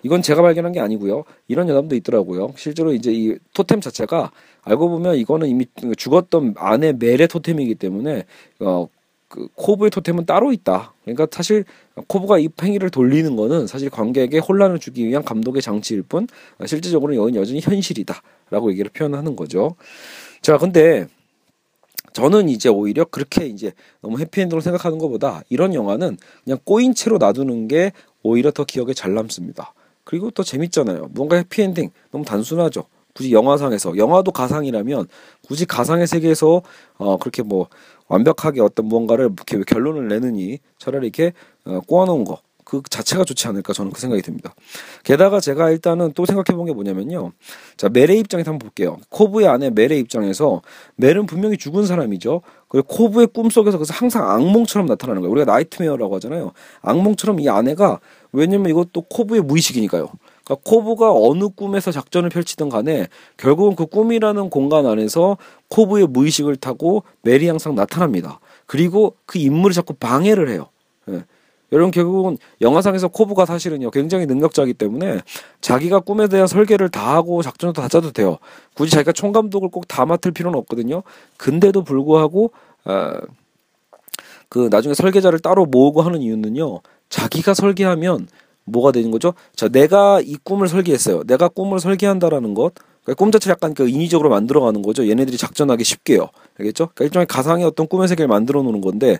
[0.03, 1.23] 이건 제가 발견한 게 아니고요.
[1.47, 2.53] 이런 여담도 있더라고요.
[2.57, 4.31] 실제로 이제 이 토템 자체가
[4.63, 5.65] 알고 보면 이거는 이미
[5.97, 8.25] 죽었던 아내 멜의 토템이기 때문에
[8.59, 8.87] 어
[9.33, 10.93] 그 코브의 토템은 따로 있다.
[11.03, 11.65] 그러니까 사실
[12.07, 16.27] 코브가 이 행위를 돌리는 거는 사실 관객에게 혼란을 주기 위한 감독의 장치일 뿐
[16.63, 19.75] 실질적으로는 이건 여전히 현실이다라고 얘기를 표현하는 거죠.
[20.43, 21.07] 자, 근데
[22.13, 27.67] 저는 이제 오히려 그렇게 이제 너무 해피엔드로 생각하는 것보다 이런 영화는 그냥 꼬인 채로 놔두는
[27.67, 27.91] 게
[28.21, 29.73] 오히려 더 기억에 잘 남습니다.
[30.03, 31.09] 그리고 또 재밌잖아요.
[31.15, 32.85] 뭔가 해피엔딩 너무 단순하죠.
[33.15, 35.07] 굳이 영화상에서 영화도 가상이라면
[35.47, 36.61] 굳이 가상의 세계에서
[36.97, 37.67] 어 그렇게 뭐
[38.13, 41.33] 완벽하게 어떤 무언가를 이렇게 결론을 내느니 차라리 이렇게
[41.65, 42.39] 어, 꼬아놓은 거.
[42.65, 44.55] 그 자체가 좋지 않을까 저는 그 생각이 듭니다.
[45.03, 47.33] 게다가 제가 일단은 또 생각해 본 게 뭐냐면요.
[47.75, 48.97] 자, 멜의 입장에서 한번 볼게요.
[49.09, 50.61] 코브의 아내 멜의 입장에서
[50.95, 52.41] 멜은 분명히 죽은 사람이죠.
[52.69, 55.31] 그리고 코브의 꿈속에서 그래서 항상 악몽처럼 나타나는 거예요.
[55.33, 56.53] 우리가 nightmare라고 하잖아요.
[56.81, 57.99] 악몽처럼 이 아내가
[58.31, 60.07] 왜냐면 이것도 코브의 무의식이니까요.
[60.43, 65.37] 그러니까 코브가 어느 꿈에서 작전을 펼치든 간에 결국은 그 꿈이라는 공간 안에서
[65.69, 68.39] 코브의 무의식을 타고 멜이 항상 나타납니다.
[68.65, 70.67] 그리고 그 인물이 자꾸 방해를 해요.
[71.09, 71.23] 예.
[71.71, 75.21] 여러분 결국은 영화상에서 코브가 사실은요 굉장히 능력자이기 때문에
[75.59, 78.37] 자기가 꿈에 대한 설계를 다 하고 작전도 다 짜도 돼요.
[78.75, 81.01] 굳이 자기가 총감독을 꼭 다 맡을 필요는 없거든요.
[81.37, 82.51] 근데도 불구하고
[82.85, 83.13] 어,
[84.49, 86.81] 그 나중에 설계자를 따로 모으고 하는 이유는요.
[87.09, 88.27] 자기가 설계하면
[88.65, 89.33] 뭐가 되는 거죠?
[89.55, 91.23] 자, 내가 이 꿈을 설계했어요.
[91.23, 92.73] 내가 꿈을 설계한다라는 것.
[93.03, 95.07] 그러니까 꿈 자체를 약간 그 인위적으로 만들어가는 거죠.
[95.09, 96.29] 얘네들이 작전하기 쉽게요.
[96.59, 96.89] 알겠죠?
[96.93, 99.19] 그러니까 일종의 가상의 어떤 꿈의 세계를 만들어 놓는 건데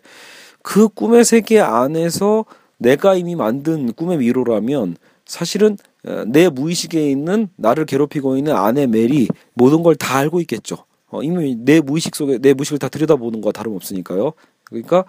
[0.62, 2.46] 그 꿈의 세계 안에서
[2.78, 9.28] 내가 이미 만든 꿈의 미로라면 사실은 어, 내 무의식에 있는 나를 괴롭히고 있는 아내 멜이
[9.54, 10.78] 모든 걸 다 알고 있겠죠.
[11.10, 14.34] 어, 이미 내 무의식 속에 내 무의식을 다 들여다보는 거와 다름없으니까요.
[14.66, 15.06] 그러니까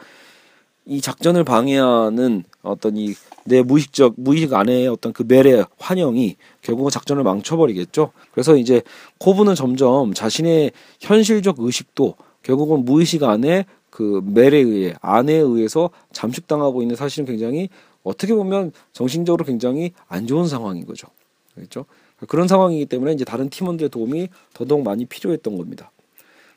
[0.86, 7.22] 이 작전을 방해하는 어떤 이 내 무의식적 무의식 안에 어떤 그 멜의 환영이 결국은 작전을
[7.22, 8.10] 망쳐버리겠죠.
[8.32, 8.82] 그래서 이제
[9.18, 16.96] 코브는 점점 자신의 현실적 의식도 결국은 무의식 안에 그 멜에 의해 아내에 의해서 잠식당하고 있는
[16.96, 17.68] 사실은 굉장히
[18.02, 21.08] 어떻게 보면 정신적으로 굉장히 안 좋은 상황인 거죠.
[21.54, 21.84] 그렇죠?
[22.26, 25.92] 그런 상황이기 때문에 이제 다른 팀원들의 도움이 더더욱 많이 필요했던 겁니다.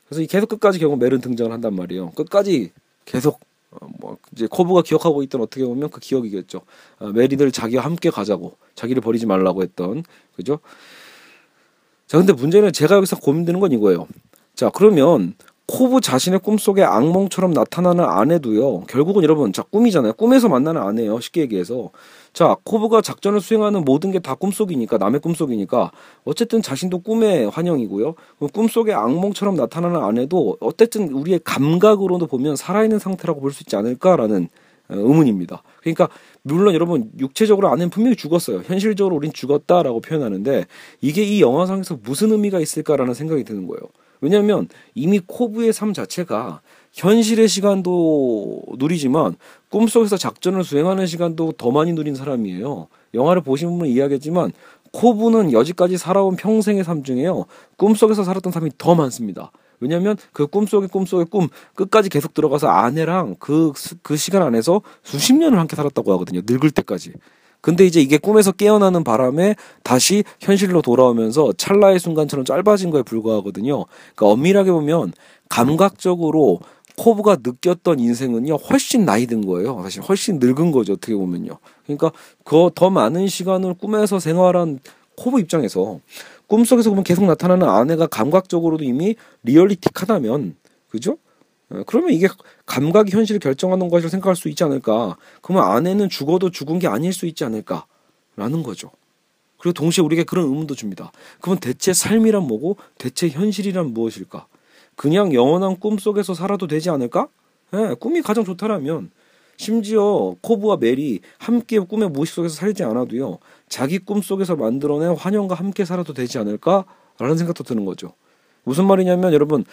[0.08, 2.10] 그래서 계속 끝까지 결국 멜은 등장을 한단 말이에요.
[2.12, 2.72] 끝까지
[3.04, 6.62] 계속 어, 뭐 이제 코브가 기억하고 있던 어떻게 보면 그 기억이겠죠.
[6.98, 10.04] 어, 멜이 늘 자기와 함께 가자고 자기를 버리지 말라고 했던
[10.34, 10.60] 그죠.
[12.06, 14.08] 자 근데 문제는 제가 여기서 고민되는 건 이거예요.
[14.54, 15.34] 자 그러면
[15.70, 18.84] 코브 자신의 꿈속에 악몽처럼 나타나는 아내도요.
[18.88, 20.14] 결국은 여러분 자 꿈이잖아요.
[20.14, 21.20] 꿈에서 만나는 아내예요.
[21.20, 21.90] 쉽게 얘기해서
[22.32, 25.92] 자 코브가 작전을 수행하는 모든 게 다 꿈속이니까 남의 꿈속이니까
[26.24, 28.14] 어쨌든 자신도 꿈의 환영이고요.
[28.52, 34.48] 꿈속에 악몽처럼 나타나는 아내도 어쨌든 우리의 감각으로도 보면 살아있는 상태라고 볼 수 있지 않을까라는
[34.90, 35.62] 어, 의문입니다.
[35.82, 36.08] 그러니까
[36.42, 38.62] 물론 여러분 육체적으로 아내는 분명히 죽었어요.
[38.64, 40.64] 현실적으로 우린 죽었다라고 표현하는데
[41.02, 43.82] 이게 이 영화상에서 무슨 의미가 있을까라는 생각이 드는 거예요.
[44.20, 46.60] 왜냐하면 이미 코브의 삶 자체가
[46.92, 49.36] 현실의 시간도 누리지만
[49.70, 52.88] 꿈속에서 작전을 수행하는 시간도 더 많이 누린 사람이에요.
[53.14, 54.52] 영화를 보신 분은 이해하겠지만
[54.92, 57.44] 코브는 여지까지 살아온 평생의 삶 중에요.
[57.76, 59.52] 꿈속에서 살았던 삶이 더 많습니다.
[59.80, 65.58] 왜냐하면 그 꿈속의 꿈속의 꿈 끝까지 계속 들어가서 아내랑 그, 그 시간 안에서 수십 년을
[65.58, 66.40] 함께 살았다고 하거든요.
[66.44, 67.12] 늙을 때까지.
[67.60, 73.84] 근데 이제 이게 꿈에서 깨어나는 바람에 다시 현실로 돌아오면서 찰나의 순간처럼 짧아진 거에 불과하거든요.
[74.14, 75.12] 그러니까 엄밀하게 보면
[75.48, 76.60] 감각적으로
[76.96, 79.80] 코브가 느꼈던 인생은요 훨씬 나이 든 거예요.
[79.82, 81.58] 사실 훨씬 늙은 거죠 어떻게 보면요.
[81.84, 82.10] 그러니까
[82.44, 84.80] 그 더 많은 시간을 꿈에서 생활한
[85.16, 86.00] 코브 입장에서
[86.46, 90.56] 꿈속에서 보면 계속 나타나는 아내가 감각적으로도 이미 리얼리틱하다면
[90.88, 91.18] 그죠?
[91.70, 92.28] 어, 그러면 이게
[92.66, 95.16] 감각이 현실을 결정하는 것을 생각할 수 있지 않을까?
[95.42, 98.90] 그러면 아내는 죽어도 죽은 게 아닐 수 있지 않을까라는 거죠.
[99.58, 101.12] 그리고 동시에 우리에게 그런 의문도 줍니다.
[101.40, 104.46] 그러면 대체 삶이란 뭐고 대체 현실이란 무엇일까?
[104.94, 107.28] 그냥 영원한 꿈 속에서 살아도 되지 않을까?
[107.74, 109.10] 예, 꿈이 가장 좋다라면
[109.56, 115.84] 심지어 코브와 멜이 함께 꿈의 무의식 속에서 살지 않아도요 자기 꿈 속에서 만들어낸 환영과 함께
[115.84, 118.14] 살아도 되지 않을까라는 생각도 드는 거죠.
[118.62, 119.64] 무슨 말이냐면 여러분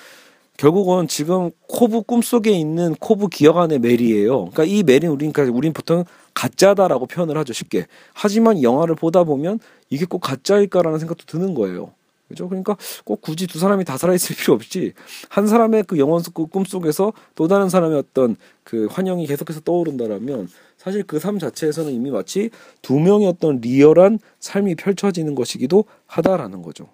[0.58, 4.52] 결국은 지금 코브 꿈속에 있는 코브 기억 안의 멜이에요.
[4.52, 7.88] 그러니까 이 멜은 우린 그러니까 우린 보통 가짜다라고 표현을 하죠 쉽게.
[8.14, 11.92] 하지만 영화를 보다 보면 이게 꼭 가짜일까라는 생각도 드는 거예요.
[12.28, 12.50] 그죠?
[12.50, 14.94] 그러니까 꼭 굳이 두 사람이 다 살아있을 필요 없이
[15.30, 21.04] 한 사람의 그 영원 그 꿈속에서 또 다른 사람의 어떤 그 환영이 계속해서 떠오른다라면 사실
[21.04, 22.50] 그 삶 자체에서는 이미 마치
[22.82, 26.88] 두 명의 어떤 리얼한 삶이 펼쳐지는 것이기도 하다라는 거죠.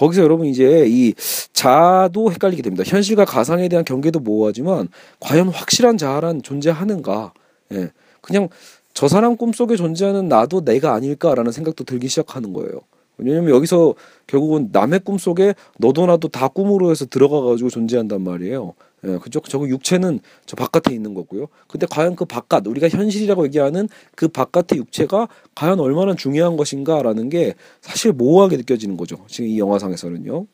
[0.00, 1.12] 거기서 여러분 이제 이
[1.52, 2.84] 자도 헷갈리게 됩니다.
[2.86, 4.88] 현실과 가상에 대한 경계도 모호하지만
[5.20, 7.34] 과연 확실한 자아란 존재하는가?
[7.72, 7.90] 예.
[8.22, 8.48] 그냥
[8.94, 12.80] 저 사람 꿈속에 존재하는 나도 내가 아닐까라는 생각도 들기 시작하는 거예요.
[13.18, 13.94] 왜냐면 여기서
[14.26, 18.72] 결국은 남의 꿈속에 너도 나도 다 꿈으로 해서 들어가 가지고 존재한단 말이에요.
[19.04, 19.40] 예, 그죠?
[19.40, 21.46] 저거 육체는 저 바깥에 있는 거고요.
[21.68, 27.54] 근데 과연 그 바깥 우리가 현실이라고 얘기하는 그 바깥의 육체가 과연 얼마나 중요한 것인가라는 게
[27.80, 29.24] 사실 모호하게 느껴지는 거죠.
[29.26, 30.46] 지금 이 영화상에서는요.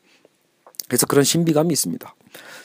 [0.87, 2.15] 그래서 그런 신비감이 있습니다.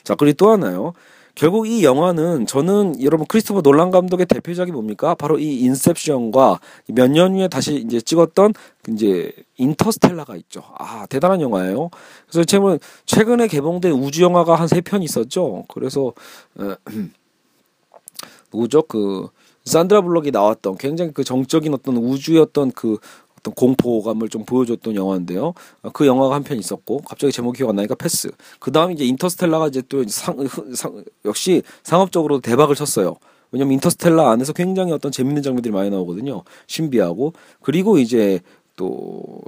[0.05, 0.93] 자, 그리고 또 하나요.
[1.35, 5.15] 결국 이 영화는 저는 여러분 크리스토퍼 놀란 감독의 대표작이 뭡니까?
[5.15, 8.53] 바로 이 인셉션과 몇 년 후에 다시 이제 찍었던
[8.91, 10.63] 이제 인터스텔라가 있죠.
[10.79, 11.91] 아 대단한 영화예요.
[12.29, 15.65] 그래서 제가 최근에 개봉된 우주 영화가 한 세 편 있었죠.
[15.69, 16.13] 그래서
[16.61, 16.77] 에,
[18.53, 18.83] 누구죠?
[18.83, 19.29] 그
[19.65, 22.99] 산드라 블록이 나왔던 굉장히 그 정적인 어떤 우주였던 그
[23.43, 25.53] 어떤 공포감을 좀 보여줬던 영화인데요.
[25.83, 28.31] 어, 그 영화가 한 편 있었고 갑자기 제목이 기억 안 나니까 패스.
[28.61, 30.37] 그 다음 이제 인터스텔라가 이제 또 상,
[30.75, 33.17] 상, 역시 상업적으로 대박을 쳤어요.
[33.51, 36.43] 왜냐면 인터스텔라 안에서 굉장히 어떤 재밌는 장면들이 많이 나오거든요.
[36.69, 38.41] 신비하고 그리고 이제
[38.77, 39.41] 또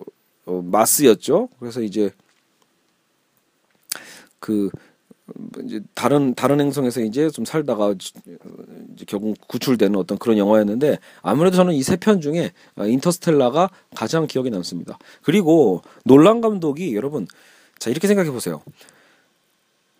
[0.46, 1.48] 어, 마스였죠.
[1.58, 2.10] 그래서 이제
[4.40, 4.70] 그
[5.64, 11.72] 이제 다른 다른 행성에서 이제 좀 살다가 이제 결국 구출되는 어떤 그런 영화였는데 아무래도 저는
[11.74, 14.98] 이 세 편 중에 인터스텔라가 가장 기억에 남습니다.
[15.22, 17.26] 그리고 놀란 감독이 여러분
[17.78, 18.62] 자 이렇게 생각해 보세요.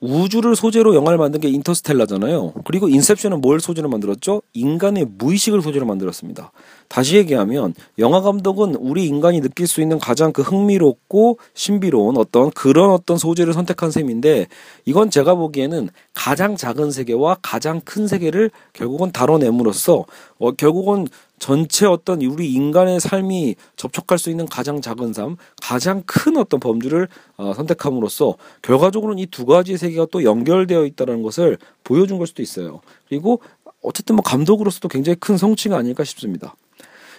[0.05, 2.53] 우주를 소재로 영화를 만든 게 인터스텔라잖아요.
[2.65, 4.43] 그리고 인셉션은 뭘 소재로 만들었죠?
[4.53, 6.53] 인간의 무의식을 소재로 만들었습니다.
[6.89, 12.91] 다시 얘기하면 영화 감독은 우리 인간이 느낄 수 있는 가장 그 흥미롭고 신비로운 어떤 그런
[12.91, 14.47] 어떤 소재를 선택한 셈인데
[14.85, 20.05] 이건 제가 보기에는 가장 작은 세계와 가장 큰 세계를 결국은 다뤄냄으로써
[20.39, 21.07] 어, 결국은
[21.39, 27.09] 전체 어떤 우리 인간의 삶이 접촉할 수 있는 가장 작은 삶, 가장 큰 어떤 범주를
[27.37, 32.81] 어, 선택함으로써 결과적으로는 이 두 가지 세계가 또 연결되어 있다는 것을 보여준 걸 수도 있어요.
[33.09, 33.41] 그리고
[33.83, 36.55] 어쨌든 뭐 감독으로서도 굉장히 큰 성취가 아닐까 싶습니다.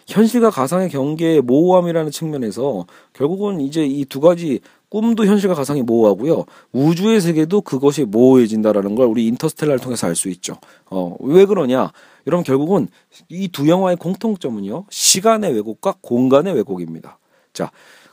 [0.08, 6.46] 현실과 가상의 경계의 모호함이라는 측면에서 결국은 이제 이 두 가지 꿈도 현실과 가상이 모호하고요.
[6.72, 10.58] 우주의 세계도 그것이 모호해진다라는 걸 우리 인터스텔라를 통해서 알 수 있죠.
[10.90, 11.92] 어, 왜 그러냐?
[12.28, 12.88] 여러분 결국은
[13.30, 14.86] 이 두 영화의 공통점은요.
[14.90, 17.20] 시간의 왜곡과 공간의 왜곡입니다.
[17.54, 17.72] 자,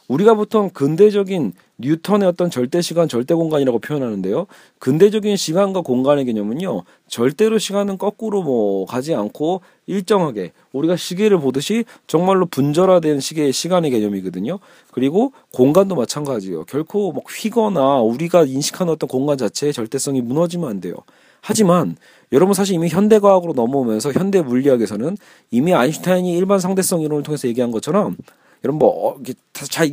[0.09, 4.47] 우리가 보통 근대적인 뉴턴의 어떤 절대 시간, 절대 공간이라고 표현하는데요.
[4.79, 6.83] 근대적인 시간과 공간의 개념은요.
[7.09, 14.59] 절대로 시간은 거꾸로 뭐 가지 않고 일정하게 우리가 시계를 보듯이 정말로 분절화된 시계의 시간의 개념이거든요.
[14.91, 16.65] 그리고 공간도 마찬가지예요.
[16.65, 20.95] 결코 막 휘거나 우리가 인식하는 어떤 공간 자체의 절대성이 무너지면 안 돼요.
[21.43, 21.97] 하지만
[22.31, 25.19] 여러분 사실 이미 현대 과학으로 넘어오면서 현대 물리학에서는
[25.51, 28.17] 이미 아인슈타인이 일반 상대성 이론을 통해서 얘기한 것처럼
[28.65, 29.17] 여러분 뭐 어,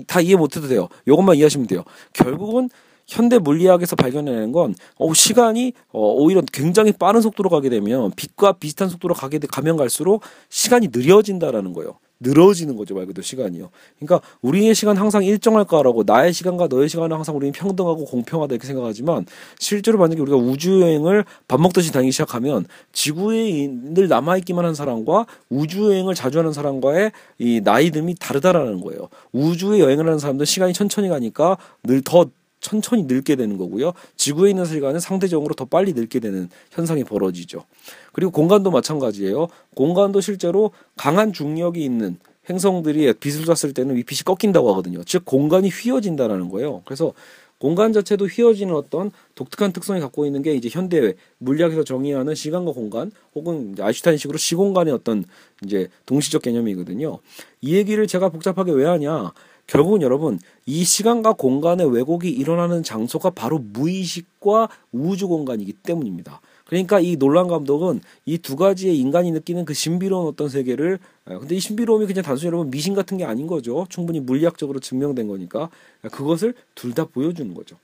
[0.08, 0.88] 다 이해 못해도 돼요.
[1.08, 1.84] 요것만 이해하시면 돼요.
[2.14, 2.70] 결국은
[3.08, 8.88] 현대 물리학에서 발견해낸 건 어, 시간이 어, 오히려 굉장히 빠른 속도로 가게 되면 빛과 비슷한
[8.88, 11.98] 속도로 가게 가면 갈수록 시간이 느려진다라는 거예요.
[12.20, 13.70] 늘어지는 거죠 말 그대로 시간이요.
[13.98, 19.26] 그러니까 우리의 시간 항상 일정할까라고 나의 시간과 너의 시간은 항상 우리는 평등하고 공평하다 이렇게 생각하지만
[19.58, 25.26] 실제로 만약에 우리가 우주 여행을 밥 먹듯이 다니기 시작하면 지구에 늘 남아 있기만 한 사람과
[25.50, 29.10] 우주 여행을 자주 하는 사람과의 이 나이듦이 다르다라는 거예요.
[29.32, 32.26] 우주에 여행을 하는 사람들 시간이 천천히 가니까 늘더
[32.60, 33.94] 천천히 늙게 되는 거고요.
[34.18, 37.64] 지구에 있는 시간은 상대적으로 더 빨리 늙게 되는 현상이 벌어지죠.
[38.12, 39.48] 그리고 공간도 마찬가지예요.
[39.76, 42.18] 공간도 실제로 강한 중력이 있는
[42.50, 45.04] 행성들이 빛을 쐈을 때는 이 빛이 꺾인다고 하거든요.
[45.04, 46.82] 즉 공간이 휘어진다라는 거예요.
[46.86, 47.14] 그래서
[47.60, 53.12] 공간 자체도 휘어지는 어떤 독특한 특성이 갖고 있는 게 이제 현대 물리학에서 정의하는 시간과 공간
[53.36, 55.26] 혹은 아인슈타인식으로 시공간의 어떤
[55.64, 57.20] 이제 동시적 개념이거든요.
[57.62, 59.34] 이 얘기를 제가 복잡하게 왜 하냐?
[59.70, 66.42] 결국은 여러분 이 시간과 공간의 왜곡이 일어나는 장소가 바로 무의식과 우주 공간이기 때문입니다.
[66.66, 71.56] 그러니까 이 놀란 감독은 이 두 가지의 인간이 느끼는 그 신비로운 어떤 세계를 아, 근데
[71.56, 73.86] 이 신비로움이 그냥 단순히 여러분 미신 같은 게 아닌 거죠.
[73.90, 75.70] 충분히 물리학적으로 증명된 거니까
[76.12, 77.78] 그것을 둘 다 보여주는 거죠.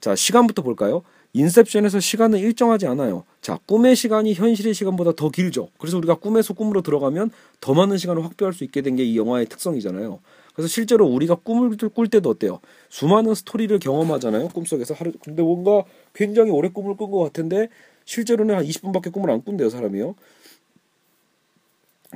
[0.00, 1.02] 자 시간부터 볼까요?
[1.34, 3.24] 인셉션에서 시간은 일정하지 않아요.
[3.40, 5.70] 자, 꿈의 시간이 현실의 시간보다 더 길죠.
[5.78, 9.46] 그래서 우리가 꿈에서 꿈으로 들어가면 더 많은 시간을 확보할 수 있게 된 게 이 영화의
[9.46, 10.20] 특성이잖아요.
[10.54, 12.60] 그래서 실제로 우리가 꿈을 꿀 때도 어때요?
[12.90, 14.48] 수많은 스토리를 경험하잖아요.
[14.48, 15.84] 꿈속에서 하루 근데 뭔가
[16.14, 17.68] 굉장히 오래 꿈을 꾼 것 같은데
[18.04, 20.14] 실제로는 한 20분밖에 꿈을 안 꾼대요, 사람이요.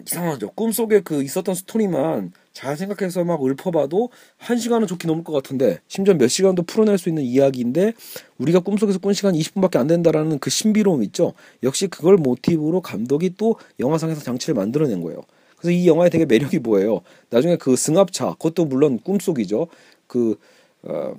[0.07, 0.51] 이상하죠.
[0.51, 6.15] 꿈속에 그 있었던 스토리만 잘 생각해서 막 읊어봐도 한 시간은 좋게 넘을 것 같은데 심지어
[6.15, 7.95] 몇 시간도 풀어낼 수 있는 이야기인데
[8.39, 11.33] 우리가 꿈속에서 꾼 시간 20분밖에 안 된다라는 그 신비로움 있죠.
[11.63, 15.23] 역시 그걸 모티브로 감독이 또 영화상에서 장치를 만들어낸 거예요.
[15.67, 17.01] 그래서 이 영화의 되게 매력이 뭐예요?
[17.29, 19.67] 나중에 그 승합차, 그것도 물론 꿈속이죠.
[20.07, 20.39] 그,
[20.85, 21.15] 어,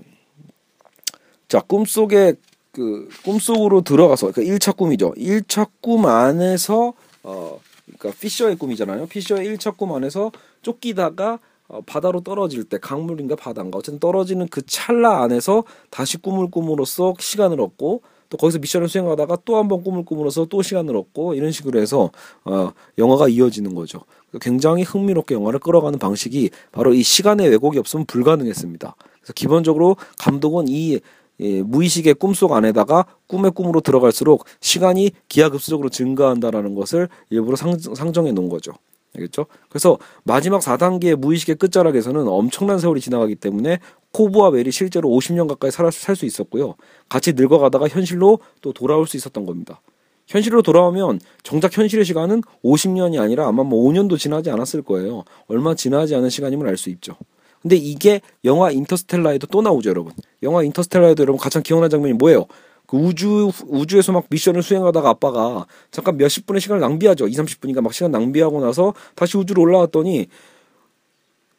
[1.49, 2.35] 자, 꿈속에
[2.71, 5.13] 그 꿈속으로 들어가서 그 1차 꿈이죠.
[5.17, 6.93] 1차 꿈 안에서
[7.23, 9.07] 어 그러니까 피셔의 꿈이잖아요.
[9.07, 10.31] 피셔의 1차 꿈 안에서
[10.61, 17.15] 쫓기다가 어, 바다로 떨어질 때 강물인가 바다인가 어쨌든 떨어지는 그 찰나 안에서 다시 꿈을 꿈으로써
[17.19, 21.51] 시간을 얻고 또 거기서 미션을 수행하다가 또 한 번 꿈을 꾸물어서 또 시간을 얻고 이런
[21.51, 22.11] 식으로 해서
[22.45, 23.99] 어, 영화가 이어지는 거죠.
[24.41, 28.95] 굉장히 흥미롭게 영화를 끌어가는 방식이 바로 이 시간의 왜곡이 없으면 불가능했습니다.
[29.21, 30.99] 그래서 기본적으로 감독은 이
[31.39, 38.49] 예, 무의식의 꿈속 안에다가 꿈의 꿈으로 들어갈수록 시간이 기하급수적으로 증가한다라는 것을 일부러 상, 상정해 놓은
[38.49, 38.71] 거죠.
[39.17, 39.47] 알겠죠?
[39.69, 43.79] 그래서 마지막 4단계의 무의식의 끝자락에서는 엄청난 세월이 지나가기 때문에
[44.11, 46.75] 코브와 웰이 실제로 50년 가까이 살수 있었고요.
[47.09, 49.81] 같이 늙어가다가 현실로 또 돌아올 수 있었던 겁니다.
[50.27, 55.23] 현실로 돌아오면 정작 현실의 시간은 50년이 아니라 아마 뭐 5년도 지나지 않았을 거예요.
[55.47, 57.15] 얼마 지나지 않은 시간임을 알 수 있죠.
[57.61, 60.13] 근데 이게 영화 인터스텔라에도 또 나오죠, 여러분.
[60.43, 62.45] 영화 인터스텔라에도 여러분 가장 기억나는 장면이 뭐예요?
[62.87, 67.27] 그 우주 우주에서 막 미션을 수행하다가 아빠가 잠깐 몇십 분의 시간을 낭비하죠.
[67.27, 70.27] 2, 30분인가 막 시간 낭비하고 나서 다시 우주로 올라왔더니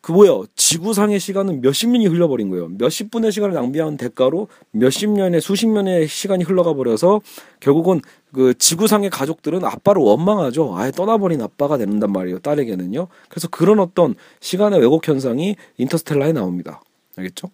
[0.01, 2.69] 그 뭐야 지구상의 시간은 몇십 년이 흘러버린 거예요.
[2.69, 7.21] 몇십 분의 시간을 낭비한 대가로 몇십 년의 수십 년의 시간이 흘러가 버려서
[7.61, 8.01] 결국은
[8.33, 10.77] 그 지구상의 가족들은 아빠를 원망하죠.
[10.79, 12.39] 아예 떠나버린 아빠가 된단 말이에요.
[12.39, 13.09] 딸에게는요.
[13.29, 16.81] 그래서 그런 어떤 시간의 왜곡 현상이 인터스텔라에 나옵니다.
[17.17, 17.51] 알겠죠?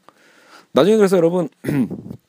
[0.71, 1.49] 나중에 그래서 여러분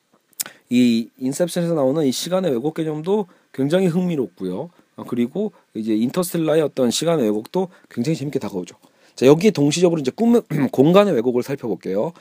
[0.69, 4.69] 이 인셉션에서 나오는 이 시간의 왜곡 개념도 굉장히 흥미롭고요.
[4.97, 8.75] 아, 그리고 이제 인터스텔라의 어떤 시간의 왜곡도 굉장히 재밌게 다가오죠.
[9.15, 10.41] 자, 여기에 동시적으로 이제 꿈,
[10.71, 12.13] 공간의 왜곡을 살펴볼게요.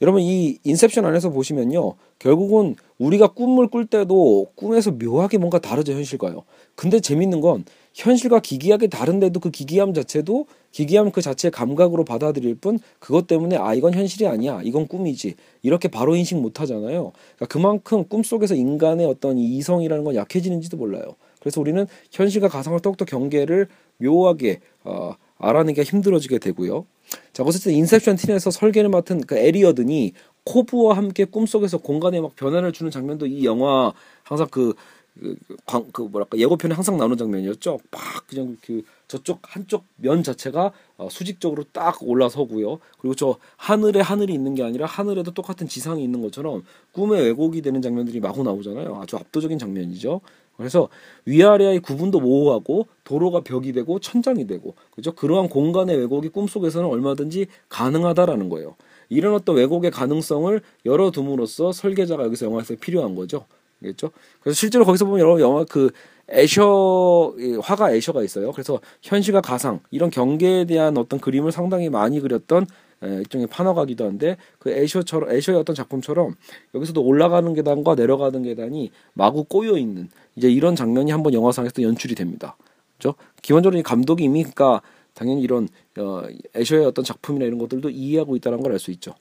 [0.00, 1.94] 여러분 이 인셉션 안에서 보시면요.
[2.18, 6.44] 결국은 우리가 꿈을 꿀 때도 꿈에서 묘하게 뭔가 다르죠, 현실과요.
[6.76, 7.64] 근데 재밌는 건
[7.98, 13.74] 현실과 기기하게 다른데도 그 기기함 자체도 기기함 그 자체의 감각으로 받아들일 뿐 그것 때문에 아
[13.74, 14.60] 이건 현실이 아니야.
[14.62, 15.34] 이건 꿈이지.
[15.62, 17.10] 이렇게 바로 인식 못 하잖아요.
[17.34, 21.16] 그러니까 그만큼 꿈속에서 인간의 어떤 이성이라는 건 약해지는지도 몰라요.
[21.40, 26.86] 그래서 우리는 현실과 가상을 똑똑 경계를 묘하게 어, 알아내기가 힘들어지게 되고요.
[27.32, 30.12] 자 어쨌든 인셉션 팀에서 설계를 맡은 그 에리어든이
[30.44, 33.92] 코브와 함께 꿈속에서 공간에 막 변화를 주는 장면도 이 영화
[34.22, 34.74] 항상 그
[35.20, 37.78] 그, 광, 그 뭐랄까 예고편에 항상 나오는 장면이었죠.
[37.90, 42.78] 막 그냥 그 저쪽 한쪽 면 자체가 어, 수직적으로 딱 올라서고요.
[43.00, 47.82] 그리고 저 하늘에 하늘이 있는 게 아니라 하늘에도 똑같은 지상이 있는 것처럼 꿈의 왜곡이 되는
[47.82, 48.96] 장면들이 마구 나오잖아요.
[49.00, 50.20] 아주 압도적인 장면이죠.
[50.56, 50.88] 그래서
[51.24, 55.12] 위아래의 구분도 모호하고 도로가 벽이 되고 천장이 되고 그죠?
[55.12, 58.74] 그러한 공간의 왜곡이 꿈속에서는 얼마든지 가능하다라는 거예요.
[59.08, 63.46] 이런 어떤 왜곡의 가능성을 열어둠으로써 설계자가 여기서 영화에서 필요한 거죠.
[63.82, 64.10] 겠죠?
[64.40, 65.90] 그래서 실제로 거기서 보면 여러 영화 그
[66.30, 68.52] 애셔 화가 애셔가 있어요.
[68.52, 72.66] 그래서 현실과 가상 이런 경계에 대한 어떤 그림을 상당히 많이 그렸던
[73.00, 76.34] 일종의 판화가기도 한데 그 애셔처럼 애셔의 어떤 작품처럼
[76.74, 82.56] 여기서도 올라가는 계단과 내려가는 계단이 마구 꼬여 있는 이제 이런 장면이 한번 영화상에서 연출이 됩니다.
[82.96, 83.14] 그죠?
[83.40, 84.82] 기본적으로 이 감독이 이미 그러니까
[85.14, 85.68] 당연히 이런
[85.98, 86.22] 어,
[86.56, 89.14] 애셔의 어떤 작품이나 이런 것들도 이해하고 있다는 걸 알 수 있죠.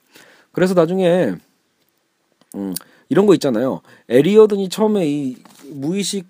[0.52, 1.36] 그래서 나중에
[2.56, 2.74] 음,
[3.10, 3.82] 이런 거 있잖아요.
[4.10, 5.36] 에리어든이 처음에 이
[5.72, 6.26] 무의식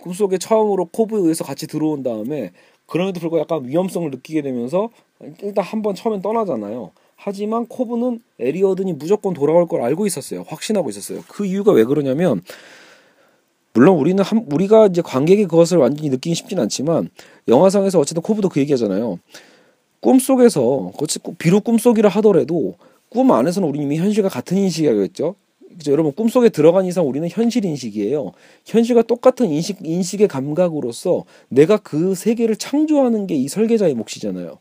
[0.00, 2.52] 꿈속에 처음으로 코브에 의해서 같이 들어온 다음에
[2.86, 4.90] 그럼에도 불구하고 약간 위험성을 느끼게 되면서
[5.42, 6.92] 일단 한 번 처음엔 떠나잖아요.
[7.16, 10.44] 하지만 코브는 에리어든이 무조건 돌아올 걸 알고 있었어요.
[10.46, 11.22] 확신하고 있었어요.
[11.28, 12.42] 그 이유가 왜 그러냐면
[13.72, 17.08] 물론 우리는 한, 우리가 이제 관객이 그것을 완전히 느끼기 쉽진 않지만
[17.48, 19.18] 영화상에서 어쨌든 코브도 그 얘기하잖아요.
[20.00, 20.92] 꿈속에서
[21.38, 22.74] 비록 꿈속이라 하더라도
[23.08, 25.34] 꿈 안에서는 우리 이미 현실과 같은 인식이겠죠.
[25.76, 25.92] 그죠?
[25.92, 28.32] 여러분 꿈속에 들어간 이상 우리는 현실 인식이에요.
[28.64, 34.58] 현실과 똑같은 인식 인식의 감각으로서 내가 그 세계를 창조하는 게 이 설계자의 몫이잖아요.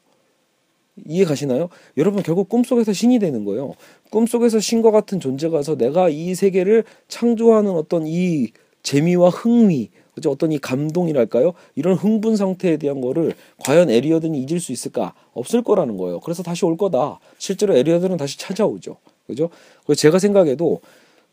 [1.08, 1.70] 이해 가시나요?
[1.97, 3.74] 여러분 결국 꿈속에서 신이 되는 거예요.
[4.12, 8.49] 꿈속에서 신과 같은 존재가서 내가 이 세계를 창조하는 어떤 이
[8.84, 10.32] 재미와 흥미, 그죠?
[10.32, 11.53] 어떤 이 감동이랄까요?
[11.76, 15.14] 이런 흥분 상태에 대한 거를 과연 에리어든이 잊을 수 있을까?
[15.34, 16.20] 없을 거라는 거예요.
[16.22, 17.20] 그래서 다시 올 거다.
[17.38, 18.95] 실제로 에리어든은 다시 찾아오죠.
[19.28, 19.49] 그죠?
[19.86, 20.82] 그래서 제가 생각해도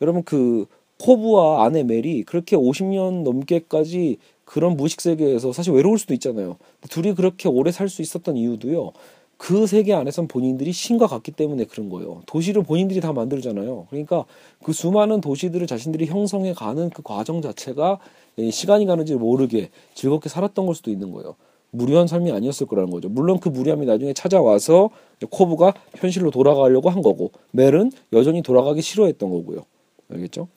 [0.01, 0.67] 여러분 그
[1.01, 6.57] 코브와 아내 멜이 그렇게 50년 넘게까지 그런 무식 세계에서 사실 외로울 수도 있잖아요.
[6.91, 8.93] 둘이 그렇게 오래 살 수 있었던 이유도요.
[9.37, 12.23] 그 세계 안에선 본인들이 신과 같기 때문에 그런 거예요.
[12.27, 13.89] 도시를 본인들이 다 만들잖아요.
[13.91, 14.25] 그러니까
[14.63, 17.99] 그 수많은 도시들을 자신들이 형성해 가는 그 과정 자체가
[18.53, 21.35] 시간이 가는지 모르게 즐겁게 살았던 걸 수도 있는 거예요.
[21.73, 23.09] 무료한 삶이 아니었을 거라는 거죠.
[23.09, 24.91] 물론 그 무리함이 나중에 찾아와서
[25.29, 29.65] 코브가 현실로 돌아가려고 한 거고 멜은 여전히 돌아가기 싫어했던 거고요.
[30.11, 30.49] 알겠죠?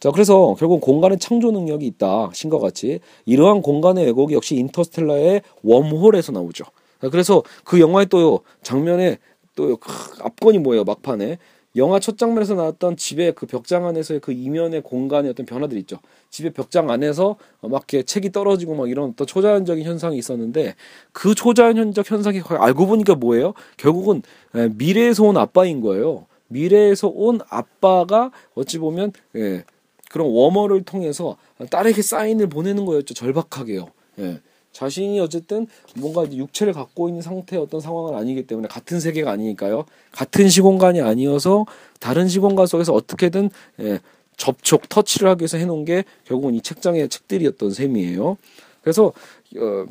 [0.00, 2.30] 자, 그래서 결국 공간의 창조 능력이 있다.
[2.32, 3.00] 신과 같이.
[3.26, 6.64] 이러한 공간의 왜곡이 역시 인터스텔라의 웜홀에서 나오죠.
[7.10, 9.18] 그래서 그 영화의 또 장면에
[9.54, 9.78] 또
[10.20, 11.38] 앞권이 뭐예요, 막판에.
[11.78, 15.98] 영화 첫 장면에서 나왔던 집의 그 벽장 안에서의 그 이면의 공간의 어떤 변화들 있죠.
[16.30, 20.74] 집의 벽장 안에서 막 이렇게 책이 떨어지고 막 이런 어떤 초자연적인 현상이 있었는데
[21.12, 23.54] 그 초자연적 현상이 알고 보니까 뭐예요?
[23.76, 24.22] 결국은
[24.52, 26.26] 미래에서 온 아빠인 거예요.
[26.48, 29.64] 미래에서 온 아빠가 어찌 보면 예,
[30.10, 31.36] 그런 워머를 통해서
[31.70, 33.14] 딸에게 사인을 보내는 거였죠.
[33.14, 33.86] 절박하게요.
[34.20, 34.40] 예.
[34.78, 35.66] 자신이 어쨌든
[35.96, 39.84] 뭔가 육체를 갖고 있는 상태의 어떤 상황은 아니기 때문에 같은 세계가 아니니까요.
[40.12, 41.66] 같은 시공간이 아니어서
[41.98, 43.50] 다른 시공간 속에서 어떻게든
[43.80, 43.98] 예,
[44.36, 48.36] 접촉, 터치를 하기 위해서 해놓은 게 결국은 이 책장의 책들이었던 셈이에요.
[48.80, 49.06] 그래서
[49.56, 49.86] 어,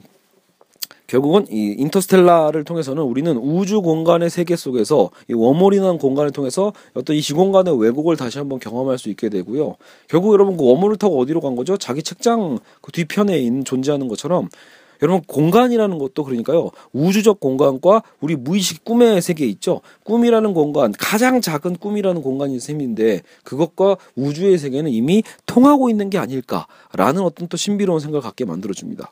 [1.08, 7.22] 결국은 이 인터스텔라를 통해서는 우리는 우주 공간의 세계 속에서 이 워몰이라는 공간을 통해서 어떤 이
[7.22, 9.78] 시공간의 왜곡을 다시 한번 경험할 수 있게 되고요.
[10.10, 11.78] 결국 여러분 그 워몰을 타고 어디로 간 거죠?
[11.78, 14.50] 자기 책장 그 뒤편에 있는 존재하는 것처럼
[15.02, 21.76] 여러분 공간이라는 것도 그러니까요 우주적 공간과 우리 무의식 꿈의 세계 있죠 꿈이라는 공간 가장 작은
[21.76, 28.22] 꿈이라는 공간인 셈인데 그것과 우주의 세계는 이미 통하고 있는 게 아닐까라는 어떤 또 신비로운 생각을
[28.22, 29.12] 갖게 만들어줍니다.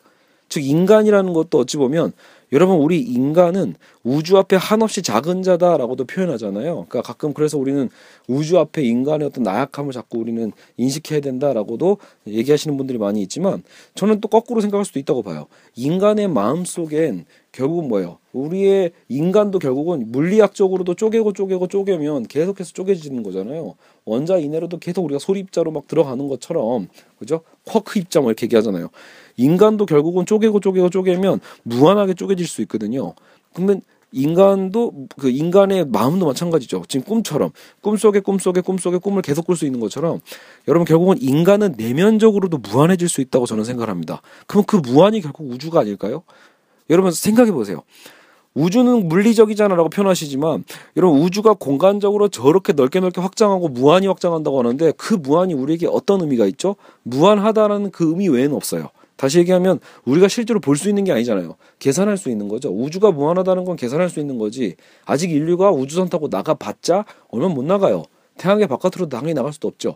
[0.49, 2.13] 즉 인간이라는 것도 어찌 보면
[2.53, 3.75] 여러분 우리 인간은
[4.05, 6.85] 우주 앞에 한없이 작은 자다라고도 표현하잖아요.
[6.87, 7.89] 그러니까 가끔 그래서 우리는
[8.27, 11.97] 우주 앞에 인간의 어떤 나약함을 자꾸 우리는 인식해야 된다라고도
[12.27, 13.63] 얘기하시는 분들이 많이 있지만
[13.95, 15.47] 저는 또 거꾸로 생각할 수도 있다고 봐요.
[15.75, 18.19] 인간의 마음 속엔 결국은 뭐예요?
[18.31, 23.73] 우리의 인간도 결국은 물리학적으로도 쪼개고 쪼개고 쪼개면 계속해서 쪼개지는 거잖아요.
[24.03, 27.41] 원자 이내로도 계속 우리가 소리 입자로 막 들어가는 것처럼 그죠?
[27.65, 28.89] 쿼크 입자 뭐 이렇게 얘기하잖아요.
[29.37, 33.15] 인간도 결국은 쪼개고 쪼개고 쪼개면 무한하게 쪼개질 수 있거든요.
[33.53, 33.81] 그러면
[34.15, 36.83] 인간도 그 인간의 마음도 마찬가지죠.
[36.87, 37.51] 지금 꿈처럼
[37.81, 40.21] 꿈속에 꿈속에 꿈속에 꿈을 계속 꿀 수 있는 것처럼
[40.69, 44.21] 여러분 결국은 인간은 내면적으로도 무한해질 수 있다고 저는 생각합니다.
[44.47, 46.23] 그럼 그 무한이 결국 우주가 아닐까요?
[46.89, 47.83] 여러분 생각해 보세요.
[48.53, 50.63] 우주는 물리적이잖아라고 표현하시지만
[50.95, 56.45] 여러분 우주가 공간적으로 저렇게 넓게 넓게 확장하고 무한히 확장한다고 하는데 그 무한이 우리에게 어떤 의미가
[56.45, 56.77] 있죠?
[57.03, 58.91] 무한하다라는 그 의미 외에는 없어요.
[59.17, 61.55] 다시 얘기하면 우리가 실제로 볼 수 있는 게 아니잖아요.
[61.79, 62.69] 계산할 수 있는 거죠.
[62.69, 64.75] 우주가 무한하다는 건 계산할 수 있는 거지.
[65.05, 68.03] 아직 인류가 우주선 타고 나가봤자 얼마 못 나가요.
[68.37, 69.95] 태양계 바깥으로 당연히 나갈 수도 없죠.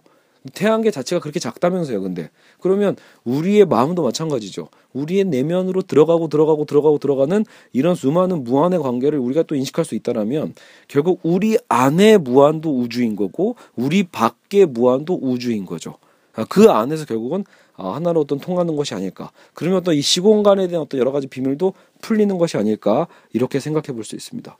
[0.53, 2.01] 태양계 자체가 그렇게 작다면서요.
[2.01, 2.29] 근데
[2.61, 2.95] 그러면
[3.25, 4.69] 우리의 마음도 마찬가지죠.
[4.93, 10.53] 우리의 내면으로 들어가고 들어가고 들어가고 들어가는 이런 수많은 무한의 관계를 우리가 또 인식할 수 있다라면
[10.87, 15.95] 결국 우리 안의 무한도 우주인 거고 우리 밖의 무한도 우주인 거죠.
[16.35, 19.31] 아, 그 안에서 결국은 아, 하나로 어떤 통하는 것이 아닐까.
[19.53, 24.15] 그러면 또이 시공간에 대한 어떤 여러 가지 비밀도 풀리는 것이 아닐까 이렇게 생각해 볼 수
[24.15, 24.57] 있습니다.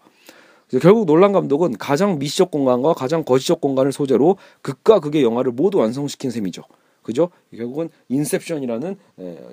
[0.81, 6.29] 결국 놀란 감독은 가장 미시적 공간과 가장 거시적 공간을 소재로 극과 극의 영화를 모두 완성시킨
[6.29, 6.61] 셈이죠.
[7.01, 7.29] 그죠?
[7.55, 8.95] 결국은 인셉션이라는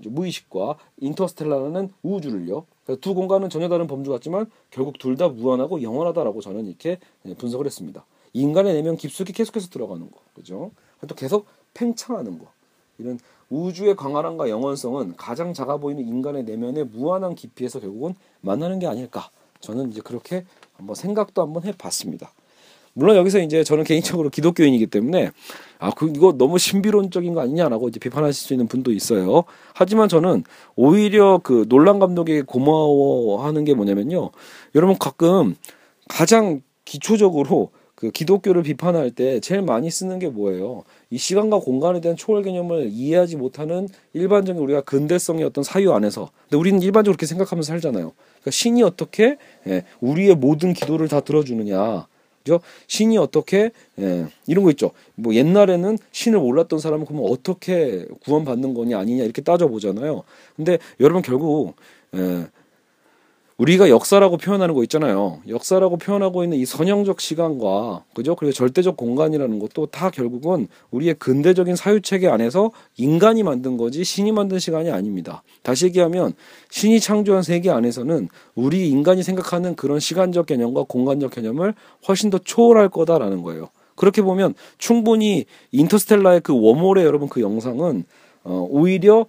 [0.04, 2.66] 무의식과 인터스텔라라는 우주를요.
[3.00, 6.98] 두 공간은 전혀 다른 범주 같지만 결국 둘 다 무한하고 영원하다라고 저는 이렇게
[7.38, 8.04] 분석을 했습니다.
[8.34, 10.70] 인간의 내면 깊숙이 계속해서 들어가는 거, 그죠?
[11.08, 12.48] 또 계속 팽창하는 거.
[12.99, 13.18] 이런
[13.49, 19.30] 우주의 광활함과 영원성은 가장 작아 보이는 인간의 내면의 무한한 깊이에서 결국은 만나는 게 아닐까.
[19.61, 20.44] 저는 이제 그렇게
[20.74, 22.32] 한번 생각도 한번 해봤습니다.
[22.99, 25.30] 물론 여기서 이제 저는 개인적으로 기독교인이기 때문에
[25.78, 29.44] 아, 그 이거 너무 신비론적인 거 아니냐라고 이제 비판하실 수 있는 분도 있어요.
[29.74, 30.44] 하지만 저는
[30.76, 34.30] 오히려 그 놀란 감독에게 고마워하는 게 뭐냐면요.
[34.74, 35.57] 여러분 가끔
[36.09, 40.84] 가장 기초적으로 그 기독교를 비판할 때 제일 많이 쓰는 게 뭐예요?
[41.11, 46.59] 이 시간과 공간에 대한 초월 개념을 이해하지 못하는 일반적인 우리가 근대성의 어떤 사유 안에서 근데
[46.59, 48.12] 우리는 일반적으로 그렇게 생각하면서 살잖아요.
[48.12, 52.07] 그러니까 신이 어떻게 예, 우리의 모든 기도를 다 들어주느냐.
[52.44, 52.61] 그죠?
[52.86, 54.90] 신이 어떻게 예, 이런 거 있죠.
[55.14, 60.22] 뭐 옛날에는 신을 몰랐던 사람은 그러면 어떻게 구원받는 거냐 아니냐 이렇게 따져 보잖아요.
[60.55, 61.76] 근데 여러분 결국
[62.14, 62.47] 예,
[63.59, 65.40] 우리가 역사라고 표현하는 거 있잖아요.
[65.48, 68.36] 역사라고 표현하고 있는 이 선형적 시간과 그죠?
[68.36, 74.32] 그리고 절대적 공간이라는 것도 다 결국은 우리의 근대적인 사유 체계 안에서 인간이 만든 거지 신이
[74.32, 75.42] 만든 시간이 아닙니다.
[75.62, 76.34] 다시 얘기하면
[76.70, 81.72] 신이 창조한 세계 안에서는 우리 인간이 생각하는 그런 시간적 개념과 공간적 개념을
[82.09, 83.70] 훨씬 더 초월할 거다라는 거예요.
[83.94, 88.04] 그렇게 보면 충분히 인터스텔라의 그 웜홀의 여러분 그 영상은
[88.44, 89.24] 어, 오히려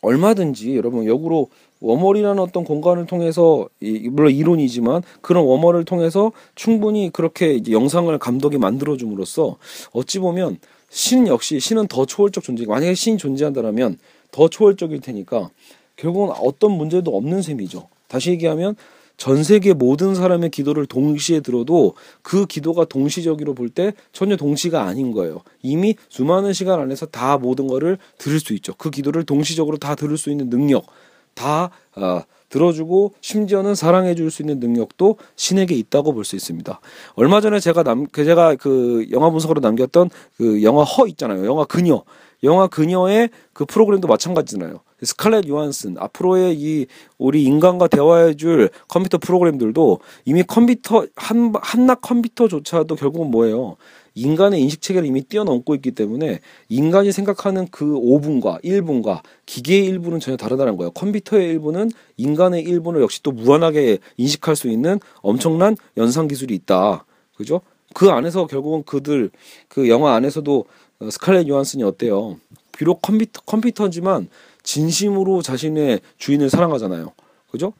[0.00, 1.48] 얼마든지 여러분 역으로
[1.82, 8.96] 워멀이라는 어떤 공간을 통해서 이, 물론 이론이지만 그런 워멀을 통해서 충분히 그렇게 영상을 감독이 만들어
[8.96, 9.56] 줌으로써
[9.92, 10.58] 어찌 보면
[10.88, 12.64] 신 역시 신은 더 초월적 존재.
[12.66, 13.98] 만약에 신이 존재한다면
[14.30, 15.50] 더 초월적일 테니까
[15.96, 17.88] 결국은 어떤 문제도 없는 셈이죠.
[18.08, 18.76] 다시 얘기하면
[19.18, 25.12] 전 세계 모든 사람의 기도를 동시에 들어도 그 기도가 동시적으로 볼 때 전혀 동시가 아닌
[25.12, 25.42] 거예요.
[25.62, 28.74] 이미 수많은 시간 안에서 다 모든 거를 들을 수 있죠.
[28.76, 30.86] 그 기도를 동시적으로 다 들을 수 있는 능력,
[31.34, 36.80] 다 어, 들어주고 심지어는 사랑해 줄 수 있는 능력도 신에게 있다고 볼 수 있습니다.
[37.14, 41.46] 얼마 전에 제가 남그 제가 그 영화 분석으로 남겼던 그 영화 허 있잖아요.
[41.46, 42.02] 영화 그녀.
[42.44, 44.80] 영화 그녀의 그 프로그램도 마찬가지잖아요.
[45.02, 46.86] 스칼렛 요한슨 앞으로의 이
[47.18, 53.76] 우리 인간과 대화해 줄 컴퓨터 프로그램들도 이미 컴퓨터 한 한낱 컴퓨터조차도 결국은 뭐예요?
[54.14, 60.36] 인간의 인식 체계를 이미 뛰어넘고 있기 때문에 인간이 생각하는 그 5분과 1분과 기계의 일부는 전혀
[60.36, 60.90] 다르다는 거예요.
[60.92, 67.04] 컴퓨터의 일부는 인간의 일부를 역시 또 무한하게 인식할 수 있는 엄청난 연상 기술이 있다.
[67.34, 67.60] 그죠?
[67.94, 69.30] 그 안에서 결국은 그들
[69.68, 70.64] 그 영화 안에서도
[71.00, 72.38] 어, 스칼렛 요한슨이 어때요?
[72.72, 74.28] 비록 컴퓨터 컴퓨터지만
[74.62, 77.12] 진심으로 자신의 주인을 사랑하잖아요.
[77.50, 77.72] 그죠?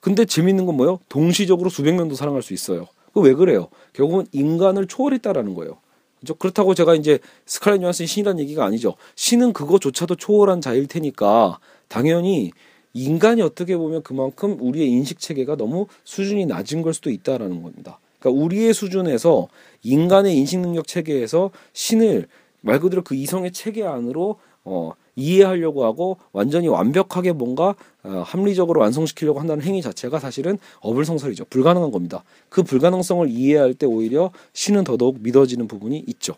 [0.00, 0.98] 근데 재밌는 건 뭐예요?
[1.08, 2.86] 동시적으로 수백 명도 사랑할 수 있어요.
[3.12, 3.68] 그 왜 그래요?
[3.92, 5.78] 결국은 인간을 초월했다라는 거예요.
[6.20, 6.34] 그죠?
[6.34, 8.94] 그렇다고 제가 이제 스칼렛 요한슨이 신이라는 얘기가 아니죠.
[9.16, 11.58] 신은 그거조차도 초월한 자일 테니까
[11.88, 12.52] 당연히
[12.94, 17.98] 인간이 어떻게 보면 그만큼 우리의 인식 체계가 너무 수준이 낮은 걸 수도 있다라는 겁니다.
[18.18, 19.48] 그러니까 우리의 수준에서
[19.82, 22.28] 인간의 인식 능력 체계에서 신을
[22.60, 29.38] 말 그대로 그 이성의 체계 안으로 어, 이해하려고 하고 완전히 완벽하게 뭔가 어, 합리적으로 완성시키려고
[29.38, 31.46] 한다는 행위 자체가 사실은 어불성설이죠.
[31.46, 32.24] 불가능한 겁니다.
[32.48, 36.34] 그 불가능성을 이해할 때 오히려 신은 더더욱 믿어지는 부분이 있죠.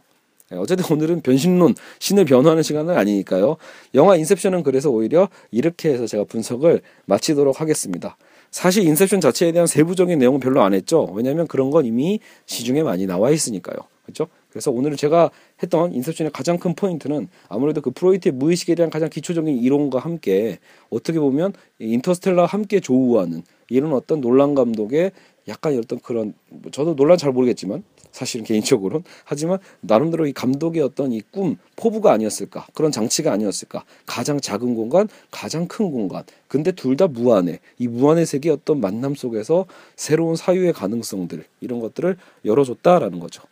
[0.51, 3.57] 네, 어쨌든 오늘은 변신론, 신을 변호하는 시간은 아니니까요.
[3.95, 8.17] 영화 인셉션은 그래서 오히려 이렇게 해서 제가 분석을 마치도록 하겠습니다.
[8.51, 11.11] 사실 인셉션 자체에 대한 세부적인 내용은 별로 안 했죠.
[11.15, 13.77] 왜냐하면 그런 건 이미 시중에 많이 나와 있으니까요.
[14.05, 14.29] 그렇죠?
[14.51, 15.31] 그래서 오늘 제가
[15.65, 20.59] 했던 인셉션의 가장 큰 포인트는 아무래도 그 프로이트의 무의식에 대한 가장 기초적인 이론과 함께
[20.91, 25.13] 어떻게 보면 인터스텔라 함께 조우하는 이런 어떤 논란 감독의
[25.49, 31.13] 약간 어떤 그런 뭐 저도 논란 잘 모르겠지만 사실은 개인적으로는 하지만 나름대로 이 감독의 어떤
[31.13, 36.97] 이 꿈 포부가 아니었을까 그런 장치가 아니었을까 가장 작은 공간 가장 큰 공간 근데 둘
[36.97, 43.43] 다 무한해 이 무한의 세계 어떤 만남 속에서 새로운 사유의 가능성들 이런 것들을 열어줬다라는 거죠.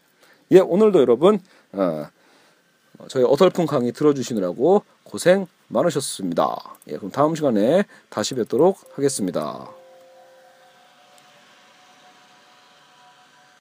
[0.52, 1.40] 예, 오늘도 여러분
[1.73, 2.07] 어,
[3.09, 6.77] 저희 어설픈 강의 들어주시느라고 고생 많으셨습니다.
[6.89, 9.82] 예, 그럼 다음 시간에 다시 뵙도록 하겠습니다.